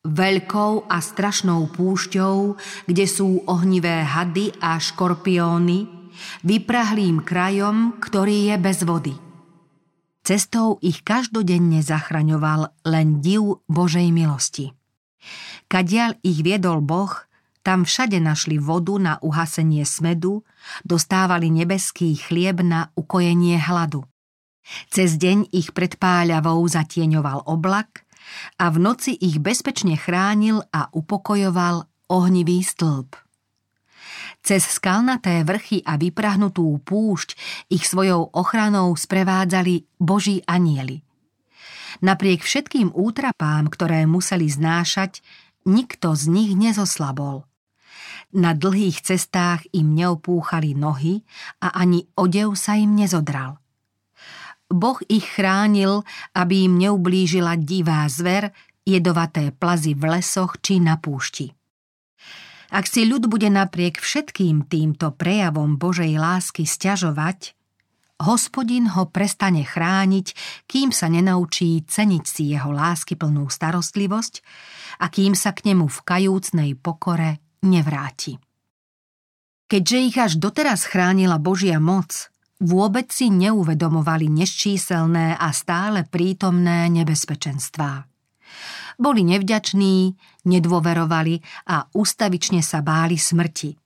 veľkou 0.03 0.91
a 0.91 0.97
strašnou 0.99 1.71
púšťou, 1.71 2.59
kde 2.91 3.05
sú 3.07 3.47
ohnivé 3.47 4.03
hady 4.03 4.51
a 4.59 4.75
škorpióny, 4.75 5.87
vyprahlým 6.43 7.23
krajom, 7.23 7.95
ktorý 8.03 8.51
je 8.51 8.55
bez 8.59 8.83
vody. 8.83 9.15
Cestou 10.27 10.75
ich 10.83 11.07
každodenne 11.07 11.79
zachraňoval 11.79 12.75
len 12.83 13.23
div 13.23 13.63
Božej 13.71 14.11
milosti. 14.11 14.75
Kadiaľ 15.67 16.23
ich 16.23 16.39
viedol 16.47 16.79
Boh, 16.79 17.11
tam 17.59 17.83
všade 17.83 18.23
našli 18.23 18.55
vodu 18.55 18.95
na 18.95 19.13
uhasenie 19.19 19.83
smedu, 19.83 20.47
dostávali 20.87 21.51
nebeský 21.51 22.15
chlieb 22.15 22.63
na 22.63 22.95
ukojenie 22.95 23.59
hladu. 23.59 24.07
Cez 24.87 25.19
deň 25.19 25.51
ich 25.51 25.75
pred 25.75 25.99
páľavou 25.99 26.63
zatieňoval 26.63 27.43
oblak 27.47 28.07
a 28.59 28.71
v 28.71 28.77
noci 28.79 29.15
ich 29.19 29.43
bezpečne 29.43 29.99
chránil 29.99 30.63
a 30.71 30.87
upokojoval 30.95 31.87
ohnivý 32.07 32.63
stĺp. 32.63 33.15
Cez 34.39 34.63
skalnaté 34.63 35.43
vrchy 35.43 35.83
a 35.83 35.99
vyprahnutú 35.99 36.79
púšť 36.87 37.35
ich 37.67 37.83
svojou 37.83 38.31
ochranou 38.31 38.95
sprevádzali 38.95 39.99
boží 39.99 40.39
anieli. 40.47 41.03
Napriek 41.99 42.45
všetkým 42.45 42.93
útrapám, 42.93 43.67
ktoré 43.67 44.07
museli 44.07 44.47
znášať, 44.47 45.19
nikto 45.67 46.15
z 46.15 46.31
nich 46.31 46.51
nezoslabol. 46.55 47.43
Na 48.31 48.55
dlhých 48.55 49.03
cestách 49.03 49.67
im 49.75 49.95
neopúchali 49.95 50.75
nohy 50.75 51.23
a 51.63 51.75
ani 51.75 52.07
odev 52.15 52.55
sa 52.55 52.79
im 52.79 52.95
nezodral. 52.95 53.59
Boh 54.67 54.99
ich 55.07 55.23
chránil, 55.23 56.03
aby 56.35 56.67
im 56.67 56.75
neublížila 56.75 57.55
divá 57.55 58.03
zver, 58.11 58.51
jedovaté 58.87 59.51
plazy 59.51 59.95
v 59.95 60.19
lesoch 60.19 60.59
či 60.63 60.79
na 60.79 60.95
púšti. 60.95 61.51
Ak 62.67 62.87
si 62.87 63.07
ľud 63.07 63.31
bude 63.31 63.47
napriek 63.47 63.99
všetkým 63.99 64.67
týmto 64.67 65.15
prejavom 65.15 65.79
Božej 65.79 66.19
lásky 66.19 66.67
stiažovať, 66.67 67.56
hospodin 68.17 68.89
ho 68.97 69.05
prestane 69.13 69.61
chrániť, 69.61 70.27
kým 70.65 70.89
sa 70.89 71.05
nenaučí 71.05 71.85
ceniť 71.85 72.23
si 72.25 72.43
jeho 72.53 72.73
lásky 72.73 73.13
plnú 73.13 73.45
starostlivosť 73.45 74.33
a 75.01 75.05
kým 75.13 75.37
sa 75.37 75.53
k 75.53 75.73
nemu 75.73 75.85
v 75.85 75.99
kajúcnej 76.01 76.69
pokore 76.77 77.37
nevráti. 77.61 78.41
Keďže 79.67 79.97
ich 79.99 80.17
až 80.17 80.33
doteraz 80.39 80.87
chránila 80.87 81.37
Božia 81.37 81.77
moc, 81.77 82.31
vôbec 82.57 83.11
si 83.11 83.29
neuvedomovali 83.29 84.31
neščíselné 84.31 85.37
a 85.37 85.51
stále 85.53 86.07
prítomné 86.07 86.87
nebezpečenstvá. 86.89 88.07
Boli 88.97 89.21
nevďační, 89.27 90.17
nedôverovali 90.47 91.35
a 91.69 91.85
ustavične 91.93 92.65
sa 92.65 92.81
báli 92.81 93.19
smrti. 93.19 93.77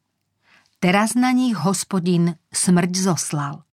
Teraz 0.80 1.20
na 1.20 1.36
nich 1.36 1.58
hospodin 1.58 2.39
smrť 2.54 2.94
zoslal– 2.96 3.65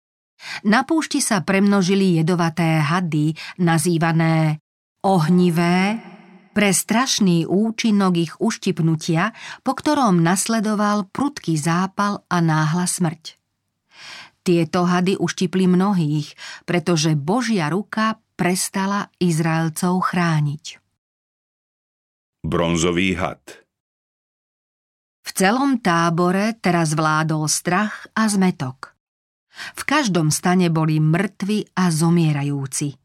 na 0.67 0.83
púšti 0.83 1.23
sa 1.23 1.41
premnožili 1.41 2.19
jedovaté 2.19 2.79
hady, 2.81 3.35
nazývané 3.59 4.59
ohnivé, 5.03 5.99
pre 6.53 6.69
strašný 6.69 7.49
účinok 7.49 8.13
ich 8.15 8.33
uštipnutia, 8.37 9.33
po 9.65 9.73
ktorom 9.73 10.21
nasledoval 10.21 11.09
prudký 11.09 11.57
zápal 11.57 12.21
a 12.29 12.37
náhla 12.39 12.85
smrť. 12.85 13.41
Tieto 14.45 14.85
hady 14.85 15.17
uštipli 15.17 15.65
mnohých, 15.65 16.37
pretože 16.69 17.17
Božia 17.17 17.73
ruka 17.73 18.21
prestala 18.37 19.09
Izraelcov 19.17 20.13
chrániť. 20.13 20.77
Bronzový 22.43 23.15
had 23.17 23.65
V 25.23 25.29
celom 25.31 25.79
tábore 25.79 26.59
teraz 26.59 26.91
vládol 26.91 27.47
strach 27.47 28.05
a 28.13 28.27
zmetok. 28.27 28.92
V 29.53 29.81
každom 29.85 30.33
stane 30.33 30.73
boli 30.73 30.97
mŕtvi 30.97 31.77
a 31.77 31.93
zomierajúci. 31.93 32.97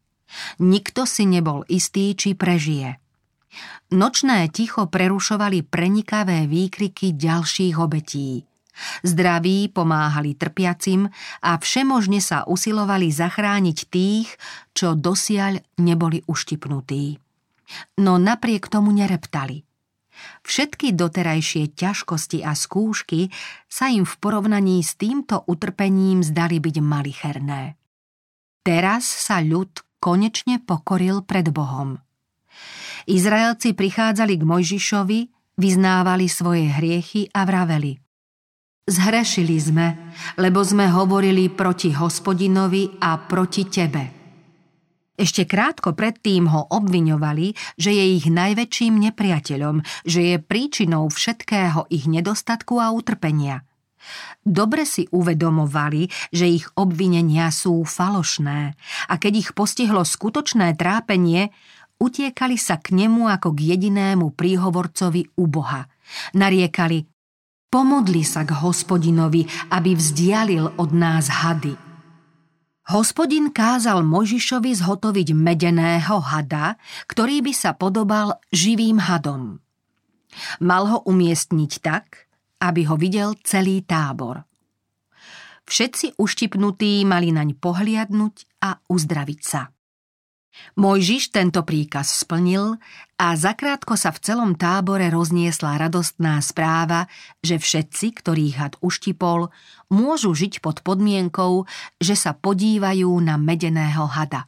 Nikto 0.61 1.09
si 1.09 1.25
nebol 1.25 1.65
istý, 1.69 2.13
či 2.17 2.37
prežije. 2.37 3.01
Nočné 3.97 4.53
ticho 4.53 4.85
prerušovali 4.89 5.65
prenikavé 5.65 6.45
výkriky 6.45 7.17
ďalších 7.17 7.77
obetí. 7.81 8.45
Zdraví 9.03 9.73
pomáhali 9.75 10.39
trpiacim 10.39 11.11
a 11.43 11.59
všemožne 11.59 12.23
sa 12.23 12.47
usilovali 12.47 13.11
zachrániť 13.11 13.79
tých, 13.91 14.29
čo 14.71 14.95
dosiaľ 14.95 15.59
neboli 15.83 16.23
uštipnutí. 16.29 17.19
No 18.01 18.17
napriek 18.17 18.71
tomu 18.71 18.95
nereptali. 18.95 19.68
Všetky 20.43 20.97
doterajšie 20.97 21.75
ťažkosti 21.77 22.43
a 22.43 22.53
skúšky 22.57 23.31
sa 23.69 23.93
im 23.93 24.03
v 24.03 24.15
porovnaní 24.19 24.83
s 24.83 24.97
týmto 24.97 25.45
utrpením 25.47 26.25
zdali 26.25 26.59
byť 26.59 26.77
malicherné. 26.83 27.77
Teraz 28.67 29.07
sa 29.07 29.41
ľud 29.41 29.71
konečne 30.03 30.61
pokoril 30.61 31.25
pred 31.25 31.49
Bohom. 31.49 31.99
Izraelci 33.09 33.73
prichádzali 33.73 34.37
k 34.37 34.43
Mojžišovi, 34.45 35.21
vyznávali 35.57 36.29
svoje 36.29 36.69
hriechy 36.69 37.33
a 37.33 37.49
vraveli. 37.49 37.97
Zhrešili 38.89 39.57
sme, 39.61 39.87
lebo 40.41 40.65
sme 40.65 40.89
hovorili 40.89 41.53
proti 41.53 41.93
hospodinovi 41.93 43.01
a 43.01 43.21
proti 43.21 43.69
tebe. 43.69 44.18
Ešte 45.19 45.51
krátko 45.51 45.99
predtým 45.99 46.47
ho 46.47 46.71
obviňovali, 46.71 47.75
že 47.75 47.91
je 47.91 48.05
ich 48.23 48.31
najväčším 48.31 49.11
nepriateľom, 49.11 49.83
že 50.07 50.21
je 50.23 50.37
príčinou 50.39 51.11
všetkého 51.11 51.91
ich 51.91 52.07
nedostatku 52.07 52.79
a 52.79 52.95
utrpenia. 52.95 53.67
Dobre 54.47 54.87
si 54.87 55.11
uvedomovali, 55.11 56.31
že 56.31 56.47
ich 56.47 56.71
obvinenia 56.79 57.51
sú 57.51 57.83
falošné 57.83 58.79
a 59.11 59.15
keď 59.19 59.33
ich 59.43 59.51
postihlo 59.59 60.07
skutočné 60.07 60.79
trápenie, 60.79 61.51
utiekali 61.99 62.55
sa 62.55 62.79
k 62.79 62.95
nemu 62.95 63.27
ako 63.27 63.59
k 63.59 63.75
jedinému 63.75 64.39
príhovorcovi 64.39 65.35
u 65.35 65.45
Boha. 65.51 65.91
Nariekali, 66.39 67.11
pomodli 67.67 68.23
sa 68.23 68.47
k 68.47 68.55
hospodinovi, 68.55 69.43
aby 69.75 69.99
vzdialil 69.99 70.79
od 70.79 70.91
nás 70.95 71.27
hady– 71.27 71.75
Hospodin 72.89 73.53
kázal 73.53 74.01
Možišovi 74.01 74.73
zhotoviť 74.73 75.37
medeného 75.37 76.25
hada, 76.25 76.81
ktorý 77.05 77.45
by 77.45 77.53
sa 77.53 77.77
podobal 77.77 78.41
živým 78.49 78.97
hadom. 78.97 79.61
Mal 80.65 80.89
ho 80.89 81.05
umiestniť 81.05 81.73
tak, 81.85 82.25
aby 82.65 82.89
ho 82.89 82.97
videl 82.97 83.37
celý 83.45 83.85
tábor. 83.85 84.49
Všetci 85.69 86.17
uštipnutí 86.17 87.05
mali 87.05 87.29
naň 87.29 87.61
pohliadnúť 87.61 88.65
a 88.65 88.81
uzdraviť 88.89 89.41
sa. 89.45 89.69
Mojžiš 90.79 91.35
tento 91.35 91.67
príkaz 91.67 92.23
splnil 92.23 92.79
a 93.19 93.35
zakrátko 93.35 93.99
sa 93.99 94.15
v 94.15 94.23
celom 94.23 94.55
tábore 94.55 95.11
rozniesla 95.11 95.75
radostná 95.75 96.39
správa, 96.39 97.11
že 97.43 97.59
všetci, 97.59 98.07
ktorých 98.23 98.55
had 98.55 98.75
uštipol, 98.79 99.51
môžu 99.91 100.31
žiť 100.33 100.63
pod 100.63 100.87
podmienkou, 100.87 101.67
že 101.99 102.15
sa 102.15 102.31
podívajú 102.35 103.11
na 103.19 103.35
medeného 103.35 104.07
hada. 104.07 104.47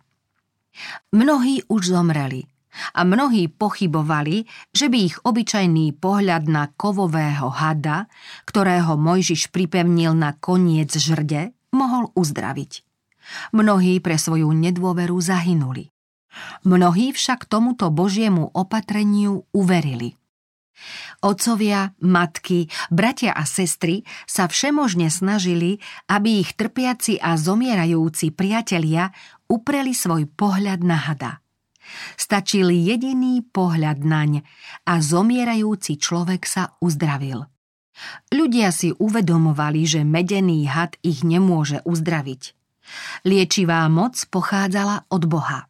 Mnohí 1.11 1.67
už 1.67 1.91
zomreli 1.91 2.47
a 2.95 3.03
mnohí 3.03 3.51
pochybovali, 3.51 4.47
že 4.71 4.87
by 4.87 4.99
ich 5.03 5.17
obyčajný 5.27 5.99
pohľad 5.99 6.47
na 6.47 6.71
kovového 6.71 7.51
hada, 7.51 8.07
ktorého 8.47 8.95
Mojžiš 8.95 9.51
pripevnil 9.51 10.15
na 10.15 10.39
koniec 10.39 10.95
žrde, 10.95 11.51
mohol 11.75 12.15
uzdraviť. 12.15 12.87
Mnohí 13.51 13.99
pre 13.99 14.15
svoju 14.15 14.51
nedôveru 14.55 15.19
zahynuli. 15.19 15.91
Mnohí 16.63 17.11
však 17.11 17.47
tomuto 17.51 17.91
Božiemu 17.91 18.51
opatreniu 18.55 19.45
uverili. 19.51 20.15
Otcovia, 21.21 21.93
matky, 22.01 22.73
bratia 22.89 23.37
a 23.37 23.45
sestry 23.45 24.01
sa 24.25 24.49
všemožne 24.49 25.13
snažili, 25.13 25.77
aby 26.09 26.41
ich 26.41 26.57
trpiaci 26.57 27.21
a 27.21 27.37
zomierajúci 27.37 28.33
priatelia 28.33 29.13
upreli 29.45 29.93
svoj 29.93 30.25
pohľad 30.33 30.81
na 30.81 30.97
hada. 30.97 31.33
Stačil 32.17 32.71
jediný 32.73 33.45
pohľad 33.45 34.01
naň 34.01 34.47
a 34.87 35.03
zomierajúci 35.03 35.99
človek 36.01 36.47
sa 36.47 36.79
uzdravil. 36.81 37.45
Ľudia 38.33 38.73
si 38.73 38.95
uvedomovali, 38.97 39.83
že 39.85 40.01
medený 40.07 40.65
had 40.71 40.97
ich 41.05 41.21
nemôže 41.21 41.85
uzdraviť. 41.85 42.57
Liečivá 43.29 43.85
moc 43.93 44.17
pochádzala 44.33 45.13
od 45.13 45.23
Boha. 45.29 45.70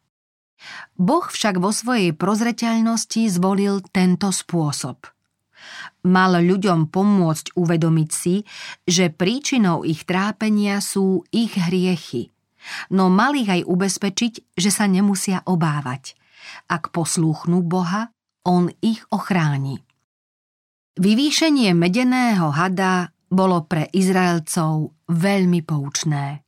Boh 0.97 1.25
však 1.25 1.57
vo 1.57 1.73
svojej 1.73 2.13
prozreteľnosti 2.13 3.21
zvolil 3.31 3.81
tento 3.89 4.29
spôsob. 4.29 5.09
Mal 6.01 6.41
ľuďom 6.41 6.89
pomôcť 6.89 7.53
uvedomiť 7.53 8.09
si, 8.09 8.41
že 8.85 9.13
príčinou 9.13 9.85
ich 9.85 10.05
trápenia 10.09 10.81
sú 10.81 11.21
ich 11.29 11.53
hriechy, 11.53 12.33
no 12.89 13.13
mal 13.13 13.37
ich 13.37 13.49
aj 13.49 13.65
ubezpečiť, 13.65 14.57
že 14.57 14.69
sa 14.73 14.89
nemusia 14.89 15.45
obávať. 15.45 16.17
Ak 16.65 16.89
poslúchnú 16.89 17.61
Boha, 17.61 18.09
On 18.41 18.65
ich 18.81 19.05
ochráni. 19.13 19.85
Vyvýšenie 20.97 21.77
medeného 21.77 22.49
hada 22.49 23.13
bolo 23.29 23.63
pre 23.69 23.85
Izraelcov 23.93 24.97
veľmi 25.07 25.61
poučné. 25.61 26.41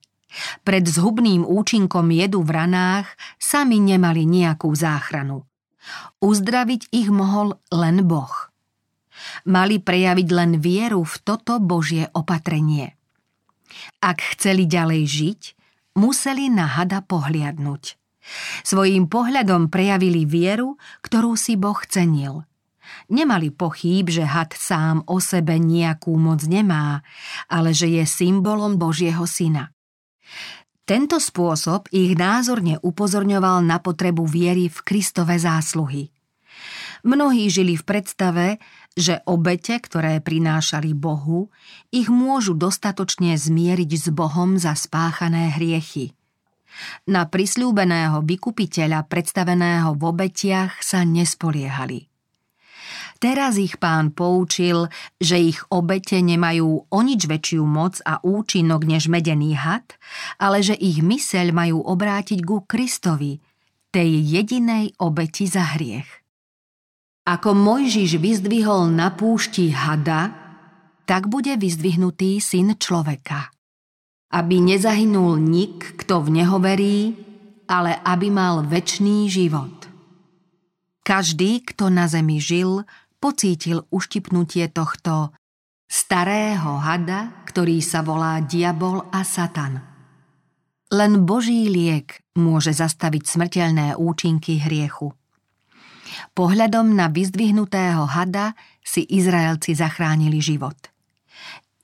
Pred 0.66 0.86
zhubným 0.90 1.46
účinkom 1.46 2.10
jedu 2.10 2.42
v 2.42 2.52
ranách 2.58 3.08
sami 3.38 3.78
nemali 3.78 4.26
nejakú 4.26 4.74
záchranu. 4.74 5.46
Uzdraviť 6.24 6.90
ich 6.96 7.12
mohol 7.12 7.60
len 7.70 8.08
Boh. 8.08 8.32
Mali 9.46 9.78
prejaviť 9.80 10.28
len 10.34 10.52
vieru 10.58 11.04
v 11.04 11.16
toto 11.22 11.60
Božie 11.60 12.10
opatrenie. 12.16 12.96
Ak 14.00 14.22
chceli 14.36 14.66
ďalej 14.66 15.04
žiť, 15.06 15.42
museli 16.00 16.50
na 16.50 16.66
hada 16.66 17.04
pohliadnúť. 17.04 18.00
Svojím 18.64 19.12
pohľadom 19.12 19.68
prejavili 19.68 20.24
vieru, 20.24 20.80
ktorú 21.04 21.36
si 21.36 21.60
Boh 21.60 21.78
cenil. 21.84 22.48
Nemali 23.12 23.52
pochýb, 23.52 24.12
že 24.12 24.24
had 24.24 24.56
sám 24.56 25.04
o 25.08 25.20
sebe 25.20 25.60
nejakú 25.60 26.16
moc 26.16 26.44
nemá, 26.48 27.04
ale 27.52 27.76
že 27.76 27.92
je 27.92 28.04
symbolom 28.08 28.80
Božieho 28.80 29.28
syna. 29.28 29.76
Tento 30.84 31.16
spôsob 31.16 31.88
ich 31.96 32.20
názorne 32.20 32.76
upozorňoval 32.84 33.64
na 33.64 33.80
potrebu 33.80 34.28
viery 34.28 34.68
v 34.68 34.78
Kristove 34.84 35.40
zásluhy. 35.40 36.12
Mnohí 37.04 37.52
žili 37.52 37.76
v 37.76 37.84
predstave, 37.84 38.46
že 38.96 39.20
obete, 39.28 39.76
ktoré 39.76 40.24
prinášali 40.24 40.96
Bohu, 40.96 41.52
ich 41.92 42.08
môžu 42.08 42.56
dostatočne 42.56 43.36
zmieriť 43.36 43.92
s 43.92 44.08
Bohom 44.12 44.56
za 44.56 44.72
spáchané 44.76 45.52
hriechy. 45.52 46.16
Na 47.06 47.28
prisľúbeného 47.28 48.24
vykupiteľa 48.24 49.06
predstaveného 49.06 49.94
v 49.94 50.02
obetiach 50.04 50.80
sa 50.80 51.04
nespoliehali. 51.04 52.13
Teraz 53.24 53.56
ich 53.56 53.80
pán 53.80 54.12
poučil, 54.12 54.92
že 55.16 55.40
ich 55.40 55.64
obete 55.72 56.20
nemajú 56.20 56.92
o 56.92 57.00
nič 57.00 57.24
väčšiu 57.24 57.64
moc 57.64 58.04
a 58.04 58.20
účinok 58.20 58.84
než 58.84 59.08
medený 59.08 59.56
had, 59.56 59.96
ale 60.44 60.60
že 60.60 60.76
ich 60.76 61.00
myseľ 61.00 61.56
majú 61.56 61.80
obrátiť 61.88 62.44
ku 62.44 62.68
Kristovi, 62.68 63.40
tej 63.96 64.10
jedinej 64.28 65.00
obeti 65.00 65.48
za 65.48 65.64
hriech. 65.72 66.10
Ako 67.24 67.56
Mojžiš 67.56 68.20
vyzdvihol 68.20 68.92
na 68.92 69.16
púšti 69.16 69.72
hada, 69.72 70.36
tak 71.08 71.32
bude 71.32 71.56
vyzdvihnutý 71.56 72.44
syn 72.44 72.76
človeka. 72.76 73.56
Aby 74.36 74.60
nezahynul 74.60 75.40
nik, 75.40 75.96
kto 75.96 76.28
v 76.28 76.44
neho 76.44 76.60
verí, 76.60 77.16
ale 77.72 77.96
aby 78.04 78.28
mal 78.28 78.68
väčší 78.68 79.32
život. 79.32 79.88
Každý, 81.04 81.64
kto 81.68 81.88
na 81.88 82.08
zemi 82.08 82.40
žil, 82.40 82.88
pocítil 83.24 83.88
uštipnutie 83.88 84.68
tohto 84.76 85.32
starého 85.88 86.76
hada, 86.76 87.48
ktorý 87.48 87.80
sa 87.80 88.04
volá 88.04 88.44
diabol 88.44 89.08
a 89.16 89.24
satan. 89.24 89.80
Len 90.92 91.24
Boží 91.24 91.72
liek 91.72 92.20
môže 92.36 92.76
zastaviť 92.76 93.24
smrteľné 93.24 93.96
účinky 93.96 94.60
hriechu. 94.60 95.16
Pohľadom 96.36 96.92
na 96.92 97.08
vyzdvihnutého 97.08 98.04
hada 98.12 98.60
si 98.84 99.08
Izraelci 99.08 99.72
zachránili 99.72 100.44
život. 100.44 100.76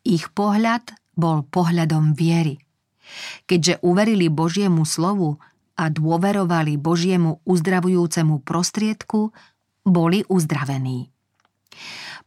Ich 0.03 0.27
pohľad 0.35 0.91
bol 1.15 1.47
pohľadom 1.47 2.19
viery. 2.19 2.59
Keďže 3.47 3.79
uverili 3.81 4.27
Božiemu 4.27 4.83
slovu 4.83 5.39
a 5.79 5.87
dôverovali 5.87 6.75
Božiemu 6.75 7.39
uzdravujúcemu 7.47 8.43
prostriedku, 8.43 9.31
boli 9.87 10.21
uzdravení. 10.27 11.09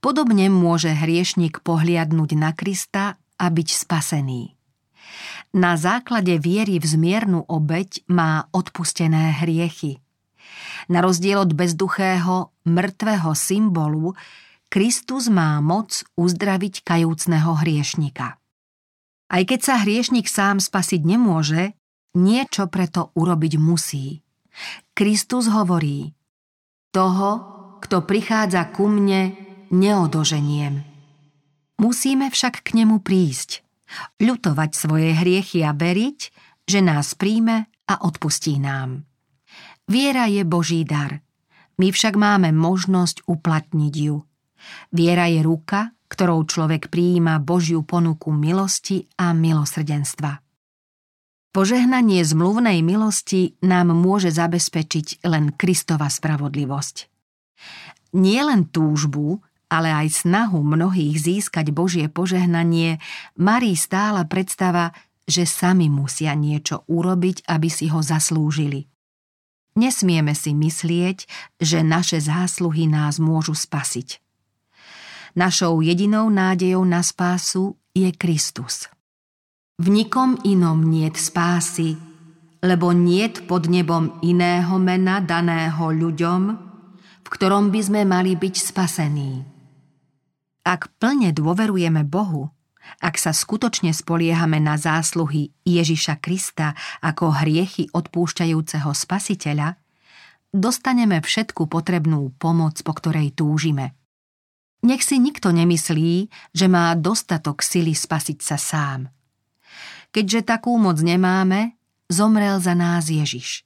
Podobne 0.02 0.50
môže 0.50 0.90
hriešnik 0.90 1.62
pohliadnúť 1.62 2.31
na 2.35 2.50
Krista 2.57 3.20
a 3.38 3.46
byť 3.46 3.68
spasený. 3.70 4.55
Na 5.52 5.76
základe 5.76 6.40
viery 6.40 6.81
v 6.81 6.87
zmiernu 6.88 7.44
obeď 7.44 8.09
má 8.09 8.48
odpustené 8.50 9.37
hriechy. 9.44 10.00
Na 10.88 11.05
rozdiel 11.05 11.44
od 11.44 11.52
bezduchého, 11.52 12.50
mŕtvého 12.64 13.31
symbolu, 13.37 14.16
Kristus 14.72 15.28
má 15.28 15.61
moc 15.61 16.00
uzdraviť 16.16 16.81
kajúcného 16.81 17.52
hriešnika. 17.61 18.40
Aj 19.33 19.42
keď 19.44 19.61
sa 19.61 19.74
hriešnik 19.85 20.24
sám 20.24 20.64
spasiť 20.64 21.05
nemôže, 21.05 21.76
niečo 22.16 22.68
preto 22.72 23.12
urobiť 23.12 23.61
musí. 23.61 24.24
Kristus 24.96 25.48
hovorí, 25.52 26.12
toho, 26.92 27.62
kto 27.83 28.07
prichádza 28.07 28.71
ku 28.71 28.87
mne, 28.87 29.35
neodoženiem. 29.75 30.87
Musíme 31.83 32.31
však 32.31 32.62
k 32.62 32.79
nemu 32.79 33.03
prísť, 33.03 33.66
ľutovať 34.23 34.71
svoje 34.71 35.11
hriechy 35.18 35.66
a 35.66 35.75
veriť, 35.75 36.18
že 36.62 36.79
nás 36.79 37.18
príjme 37.18 37.66
a 37.90 37.95
odpustí 38.07 38.62
nám. 38.62 39.03
Viera 39.90 40.31
je 40.31 40.47
Boží 40.47 40.87
dar. 40.87 41.18
My 41.83 41.90
však 41.90 42.14
máme 42.14 42.55
možnosť 42.55 43.27
uplatniť 43.27 43.95
ju. 43.99 44.23
Viera 44.95 45.27
je 45.27 45.42
ruka, 45.42 45.90
ktorou 46.07 46.47
človek 46.47 46.87
prijíma 46.87 47.42
Božiu 47.42 47.83
ponuku 47.83 48.31
milosti 48.31 49.11
a 49.18 49.35
milosrdenstva. 49.35 50.38
Požehnanie 51.53 52.25
zmluvnej 52.25 52.81
milosti 52.81 53.61
nám 53.61 53.92
môže 53.92 54.33
zabezpečiť 54.33 55.27
len 55.29 55.53
Kristova 55.53 56.09
spravodlivosť. 56.09 57.12
Nie 58.12 58.44
len 58.44 58.68
túžbu, 58.68 59.40
ale 59.72 59.88
aj 59.88 60.29
snahu 60.29 60.61
mnohých 60.61 61.16
získať 61.16 61.72
Božie 61.72 62.12
požehnanie, 62.12 63.01
Marí 63.40 63.72
stála 63.72 64.29
predstava, 64.29 64.92
že 65.25 65.48
sami 65.48 65.88
musia 65.88 66.37
niečo 66.37 66.85
urobiť, 66.92 67.48
aby 67.48 67.68
si 67.72 67.88
ho 67.88 68.05
zaslúžili. 68.05 68.85
Nesmieme 69.72 70.37
si 70.37 70.53
myslieť, 70.53 71.25
že 71.57 71.81
naše 71.81 72.20
zásluhy 72.20 72.85
nás 72.85 73.16
môžu 73.16 73.57
spasiť. 73.57 74.20
Našou 75.33 75.81
jedinou 75.81 76.29
nádejou 76.29 76.85
na 76.85 77.01
spásu 77.01 77.81
je 77.96 78.12
Kristus. 78.12 78.92
V 79.81 79.88
nikom 79.88 80.37
inom 80.44 80.85
niet 80.85 81.16
spásy, 81.16 81.96
lebo 82.61 82.92
niet 82.92 83.48
pod 83.48 83.72
nebom 83.72 84.20
iného 84.20 84.77
mena 84.77 85.25
daného 85.25 85.88
ľuďom, 85.88 86.71
ktorom 87.33 87.73
by 87.73 87.81
sme 87.81 88.01
mali 88.05 88.37
byť 88.37 88.55
spasení. 88.61 89.40
Ak 90.68 90.92
plne 91.01 91.33
dôverujeme 91.33 92.05
Bohu 92.05 92.53
Ak 93.01 93.16
sa 93.16 93.33
skutočne 93.33 93.95
spoliehame 93.95 94.59
na 94.59 94.77
zásluhy 94.77 95.55
Ježiša 95.64 96.18
Krista 96.18 96.75
ako 97.01 97.40
hriechy 97.40 97.88
odpúšťajúceho 97.95 98.90
spasiteľa, 98.90 99.79
dostaneme 100.51 101.23
všetku 101.23 101.71
potrebnú 101.71 102.35
pomoc, 102.37 102.77
po 102.83 102.92
ktorej 102.92 103.33
túžime. 103.33 103.95
Nech 104.83 105.07
si 105.07 105.23
nikto 105.23 105.55
nemyslí, 105.55 106.27
že 106.51 106.66
má 106.66 106.92
dostatok 106.99 107.62
sily 107.62 107.95
spasiť 107.95 108.38
sa 108.42 108.59
sám. 108.59 109.01
Keďže 110.11 110.42
takú 110.42 110.75
moc 110.77 110.99
nemáme, 110.99 111.79
zomrel 112.11 112.59
za 112.59 112.75
nás 112.75 113.07
Ježiš. 113.07 113.62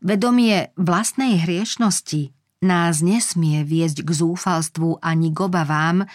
Vedomie 0.00 0.72
vlastnej 0.74 1.36
hriešnosti 1.38 2.37
nás 2.64 3.00
nesmie 3.04 3.62
viesť 3.62 4.02
k 4.02 4.10
zúfalstvu 4.10 4.98
ani 5.02 5.30
k 5.30 5.38
obavám, 5.46 6.06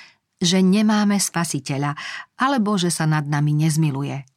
že 0.44 0.60
nemáme 0.60 1.16
spasiteľa, 1.16 1.96
alebo 2.36 2.76
že 2.76 2.92
sa 2.92 3.08
nad 3.08 3.24
nami 3.24 3.56
nezmiluje. 3.64 4.28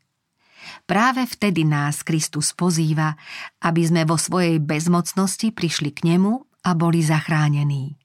Práve 0.87 1.27
vtedy 1.27 1.67
nás 1.67 2.07
Kristus 2.07 2.55
pozýva, 2.55 3.19
aby 3.63 3.83
sme 3.87 4.03
vo 4.07 4.15
svojej 4.15 4.63
bezmocnosti 4.63 5.51
prišli 5.51 5.91
k 5.91 6.15
nemu 6.15 6.33
a 6.67 6.71
boli 6.79 7.03
zachránení. 7.03 7.99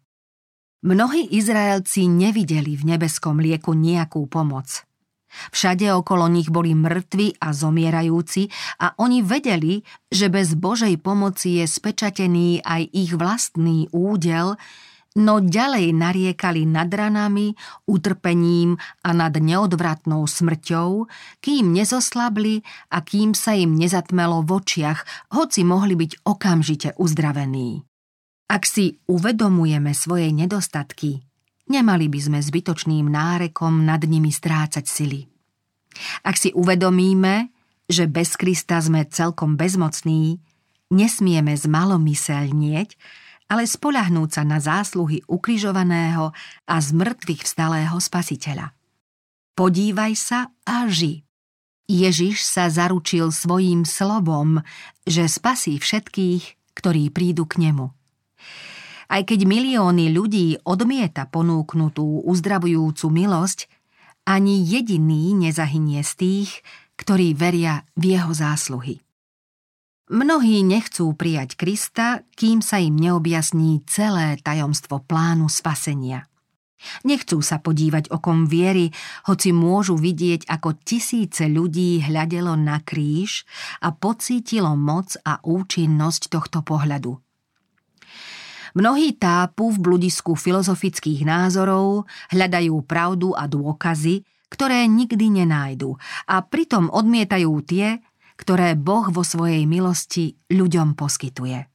Mnohí 0.81 1.29
Izraelci 1.37 2.09
nevideli 2.09 2.73
v 2.73 2.97
nebeskom 2.97 3.37
lieku 3.37 3.77
nejakú 3.77 4.25
pomoc– 4.25 4.81
Všade 5.51 5.89
okolo 5.93 6.27
nich 6.27 6.51
boli 6.51 6.75
mŕtvi 6.75 7.39
a 7.41 7.55
zomierajúci 7.55 8.47
a 8.83 8.93
oni 8.99 9.23
vedeli, 9.25 9.81
že 10.11 10.27
bez 10.27 10.53
Božej 10.55 10.99
pomoci 10.99 11.63
je 11.63 11.65
spečatený 11.65 12.61
aj 12.63 12.81
ich 12.91 13.11
vlastný 13.15 13.87
údel, 13.91 14.59
no 15.15 15.43
ďalej 15.43 15.91
nariekali 15.91 16.63
nad 16.63 16.87
ranami, 16.87 17.51
utrpením 17.87 18.79
a 19.03 19.09
nad 19.11 19.35
neodvratnou 19.35 20.23
smrťou, 20.23 21.07
kým 21.43 21.75
nezoslabli 21.75 22.63
a 22.95 23.03
kým 23.03 23.35
sa 23.35 23.55
im 23.55 23.75
nezatmelo 23.75 24.43
v 24.47 24.63
očiach, 24.63 24.99
hoci 25.35 25.67
mohli 25.67 25.99
byť 25.99 26.11
okamžite 26.23 26.89
uzdravení. 26.95 27.83
Ak 28.51 28.67
si 28.67 28.99
uvedomujeme 29.07 29.95
svoje 29.95 30.31
nedostatky, 30.35 31.23
Nemali 31.71 32.11
by 32.11 32.19
sme 32.19 32.39
zbytočným 32.43 33.07
nárekom 33.07 33.87
nad 33.87 34.03
nimi 34.03 34.27
strácať 34.27 34.83
sily. 34.83 35.23
Ak 36.27 36.35
si 36.35 36.51
uvedomíme, 36.51 37.47
že 37.87 38.11
bez 38.11 38.35
Krista 38.35 38.75
sme 38.83 39.07
celkom 39.07 39.55
bezmocní, 39.55 40.43
nesmieme 40.91 41.55
zmalomyselnieť, 41.55 42.99
ale 43.47 43.63
spolahnúť 43.67 44.29
sa 44.35 44.43
na 44.43 44.59
zásluhy 44.59 45.23
ukrižovaného 45.31 46.35
a 46.67 46.75
z 46.79 46.89
mŕtvych 46.91 47.43
vstalého 47.47 47.95
spasiteľa. 47.99 48.75
Podívaj 49.55 50.13
sa 50.15 50.51
a 50.67 50.87
ži. 50.91 51.23
Ježiš 51.87 52.47
sa 52.47 52.71
zaručil 52.71 53.31
svojím 53.31 53.83
slobom, 53.83 54.63
že 55.03 55.27
spasí 55.27 55.79
všetkých, 55.79 56.75
ktorí 56.75 57.11
prídu 57.11 57.43
k 57.47 57.67
nemu. 57.67 57.91
Aj 59.11 59.27
keď 59.27 59.43
milióny 59.43 60.15
ľudí 60.15 60.63
odmieta 60.63 61.27
ponúknutú 61.27 62.23
uzdravujúcu 62.23 63.11
milosť, 63.11 63.67
ani 64.23 64.63
jediný 64.63 65.35
nezahynie 65.35 65.99
z 65.99 66.11
tých, 66.15 66.49
ktorí 66.95 67.35
veria 67.35 67.83
v 67.99 68.15
jeho 68.15 68.31
zásluhy. 68.31 69.03
Mnohí 70.11 70.63
nechcú 70.63 71.11
prijať 71.11 71.59
Krista, 71.59 72.23
kým 72.39 72.63
sa 72.63 72.79
im 72.79 72.95
neobjasní 72.95 73.83
celé 73.83 74.39
tajomstvo 74.39 75.03
plánu 75.03 75.51
spasenia. 75.51 76.27
Nechcú 77.03 77.43
sa 77.43 77.59
podívať 77.59 78.11
okom 78.11 78.47
viery, 78.47 78.91
hoci 79.27 79.51
môžu 79.51 79.99
vidieť, 79.99 80.47
ako 80.47 80.81
tisíce 80.87 81.51
ľudí 81.51 81.99
hľadelo 82.03 82.55
na 82.55 82.79
kríž 82.79 83.43
a 83.83 83.91
pocítilo 83.91 84.75
moc 84.75 85.15
a 85.27 85.39
účinnosť 85.43 86.21
tohto 86.31 86.63
pohľadu. 86.63 87.19
Mnohí 88.71 89.19
tápu 89.19 89.75
v 89.75 89.83
bludisku 89.83 90.39
filozofických 90.39 91.27
názorov, 91.27 92.07
hľadajú 92.31 92.75
pravdu 92.87 93.35
a 93.35 93.43
dôkazy, 93.43 94.23
ktoré 94.47 94.87
nikdy 94.87 95.43
nenájdu 95.43 95.99
a 96.27 96.43
pritom 96.43 96.87
odmietajú 96.91 97.51
tie, 97.67 97.99
ktoré 98.39 98.79
Boh 98.79 99.11
vo 99.11 99.23
svojej 99.27 99.67
milosti 99.67 100.39
ľuďom 100.51 100.95
poskytuje. 100.95 101.67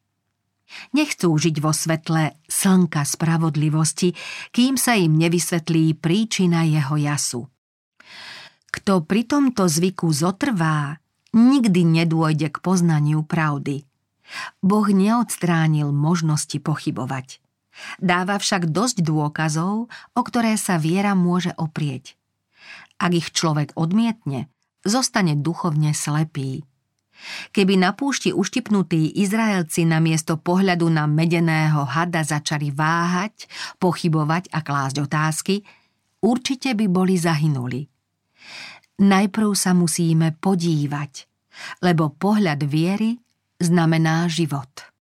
Nechcú 0.92 1.30
žiť 1.30 1.56
vo 1.62 1.70
svetle 1.70 2.42
slnka 2.50 3.06
spravodlivosti, 3.06 4.16
kým 4.50 4.74
sa 4.74 4.98
im 4.98 5.14
nevysvetlí 5.14 5.94
príčina 6.00 6.66
jeho 6.66 6.98
jasu. 6.98 7.46
Kto 8.72 9.06
pri 9.06 9.22
tomto 9.24 9.70
zvyku 9.70 10.10
zotrvá, 10.10 10.98
nikdy 11.32 11.86
nedôjde 11.86 12.50
k 12.50 12.56
poznaniu 12.60 13.22
pravdy– 13.24 13.84
Boh 14.62 14.86
neodstránil 14.88 15.90
možnosti 15.94 16.58
pochybovať. 16.58 17.38
Dáva 18.00 18.40
však 18.40 18.72
dosť 18.72 19.04
dôkazov, 19.04 19.92
o 19.92 20.20
ktoré 20.24 20.56
sa 20.56 20.80
viera 20.80 21.12
môže 21.12 21.52
oprieť. 21.60 22.16
Ak 22.96 23.12
ich 23.12 23.30
človek 23.36 23.76
odmietne, 23.76 24.48
zostane 24.80 25.36
duchovne 25.36 25.92
slepý. 25.92 26.64
Keby 27.52 27.80
na 27.80 27.96
púšti 27.96 28.32
uštipnutí 28.32 29.20
Izraelci 29.20 29.88
na 29.88 30.00
miesto 30.04 30.36
pohľadu 30.36 30.88
na 30.92 31.08
medeného 31.08 31.84
hada 31.88 32.20
začali 32.20 32.68
váhať, 32.72 33.48
pochybovať 33.80 34.52
a 34.52 34.60
klásť 34.60 34.96
otázky, 35.00 35.54
určite 36.20 36.76
by 36.76 36.86
boli 36.92 37.16
zahynuli. 37.16 37.88
Najprv 39.00 39.50
sa 39.52 39.76
musíme 39.76 40.36
podívať, 40.36 41.28
lebo 41.84 42.12
pohľad 42.12 42.64
viery 42.64 43.16
znamená 43.62 44.28
život. 44.28 44.95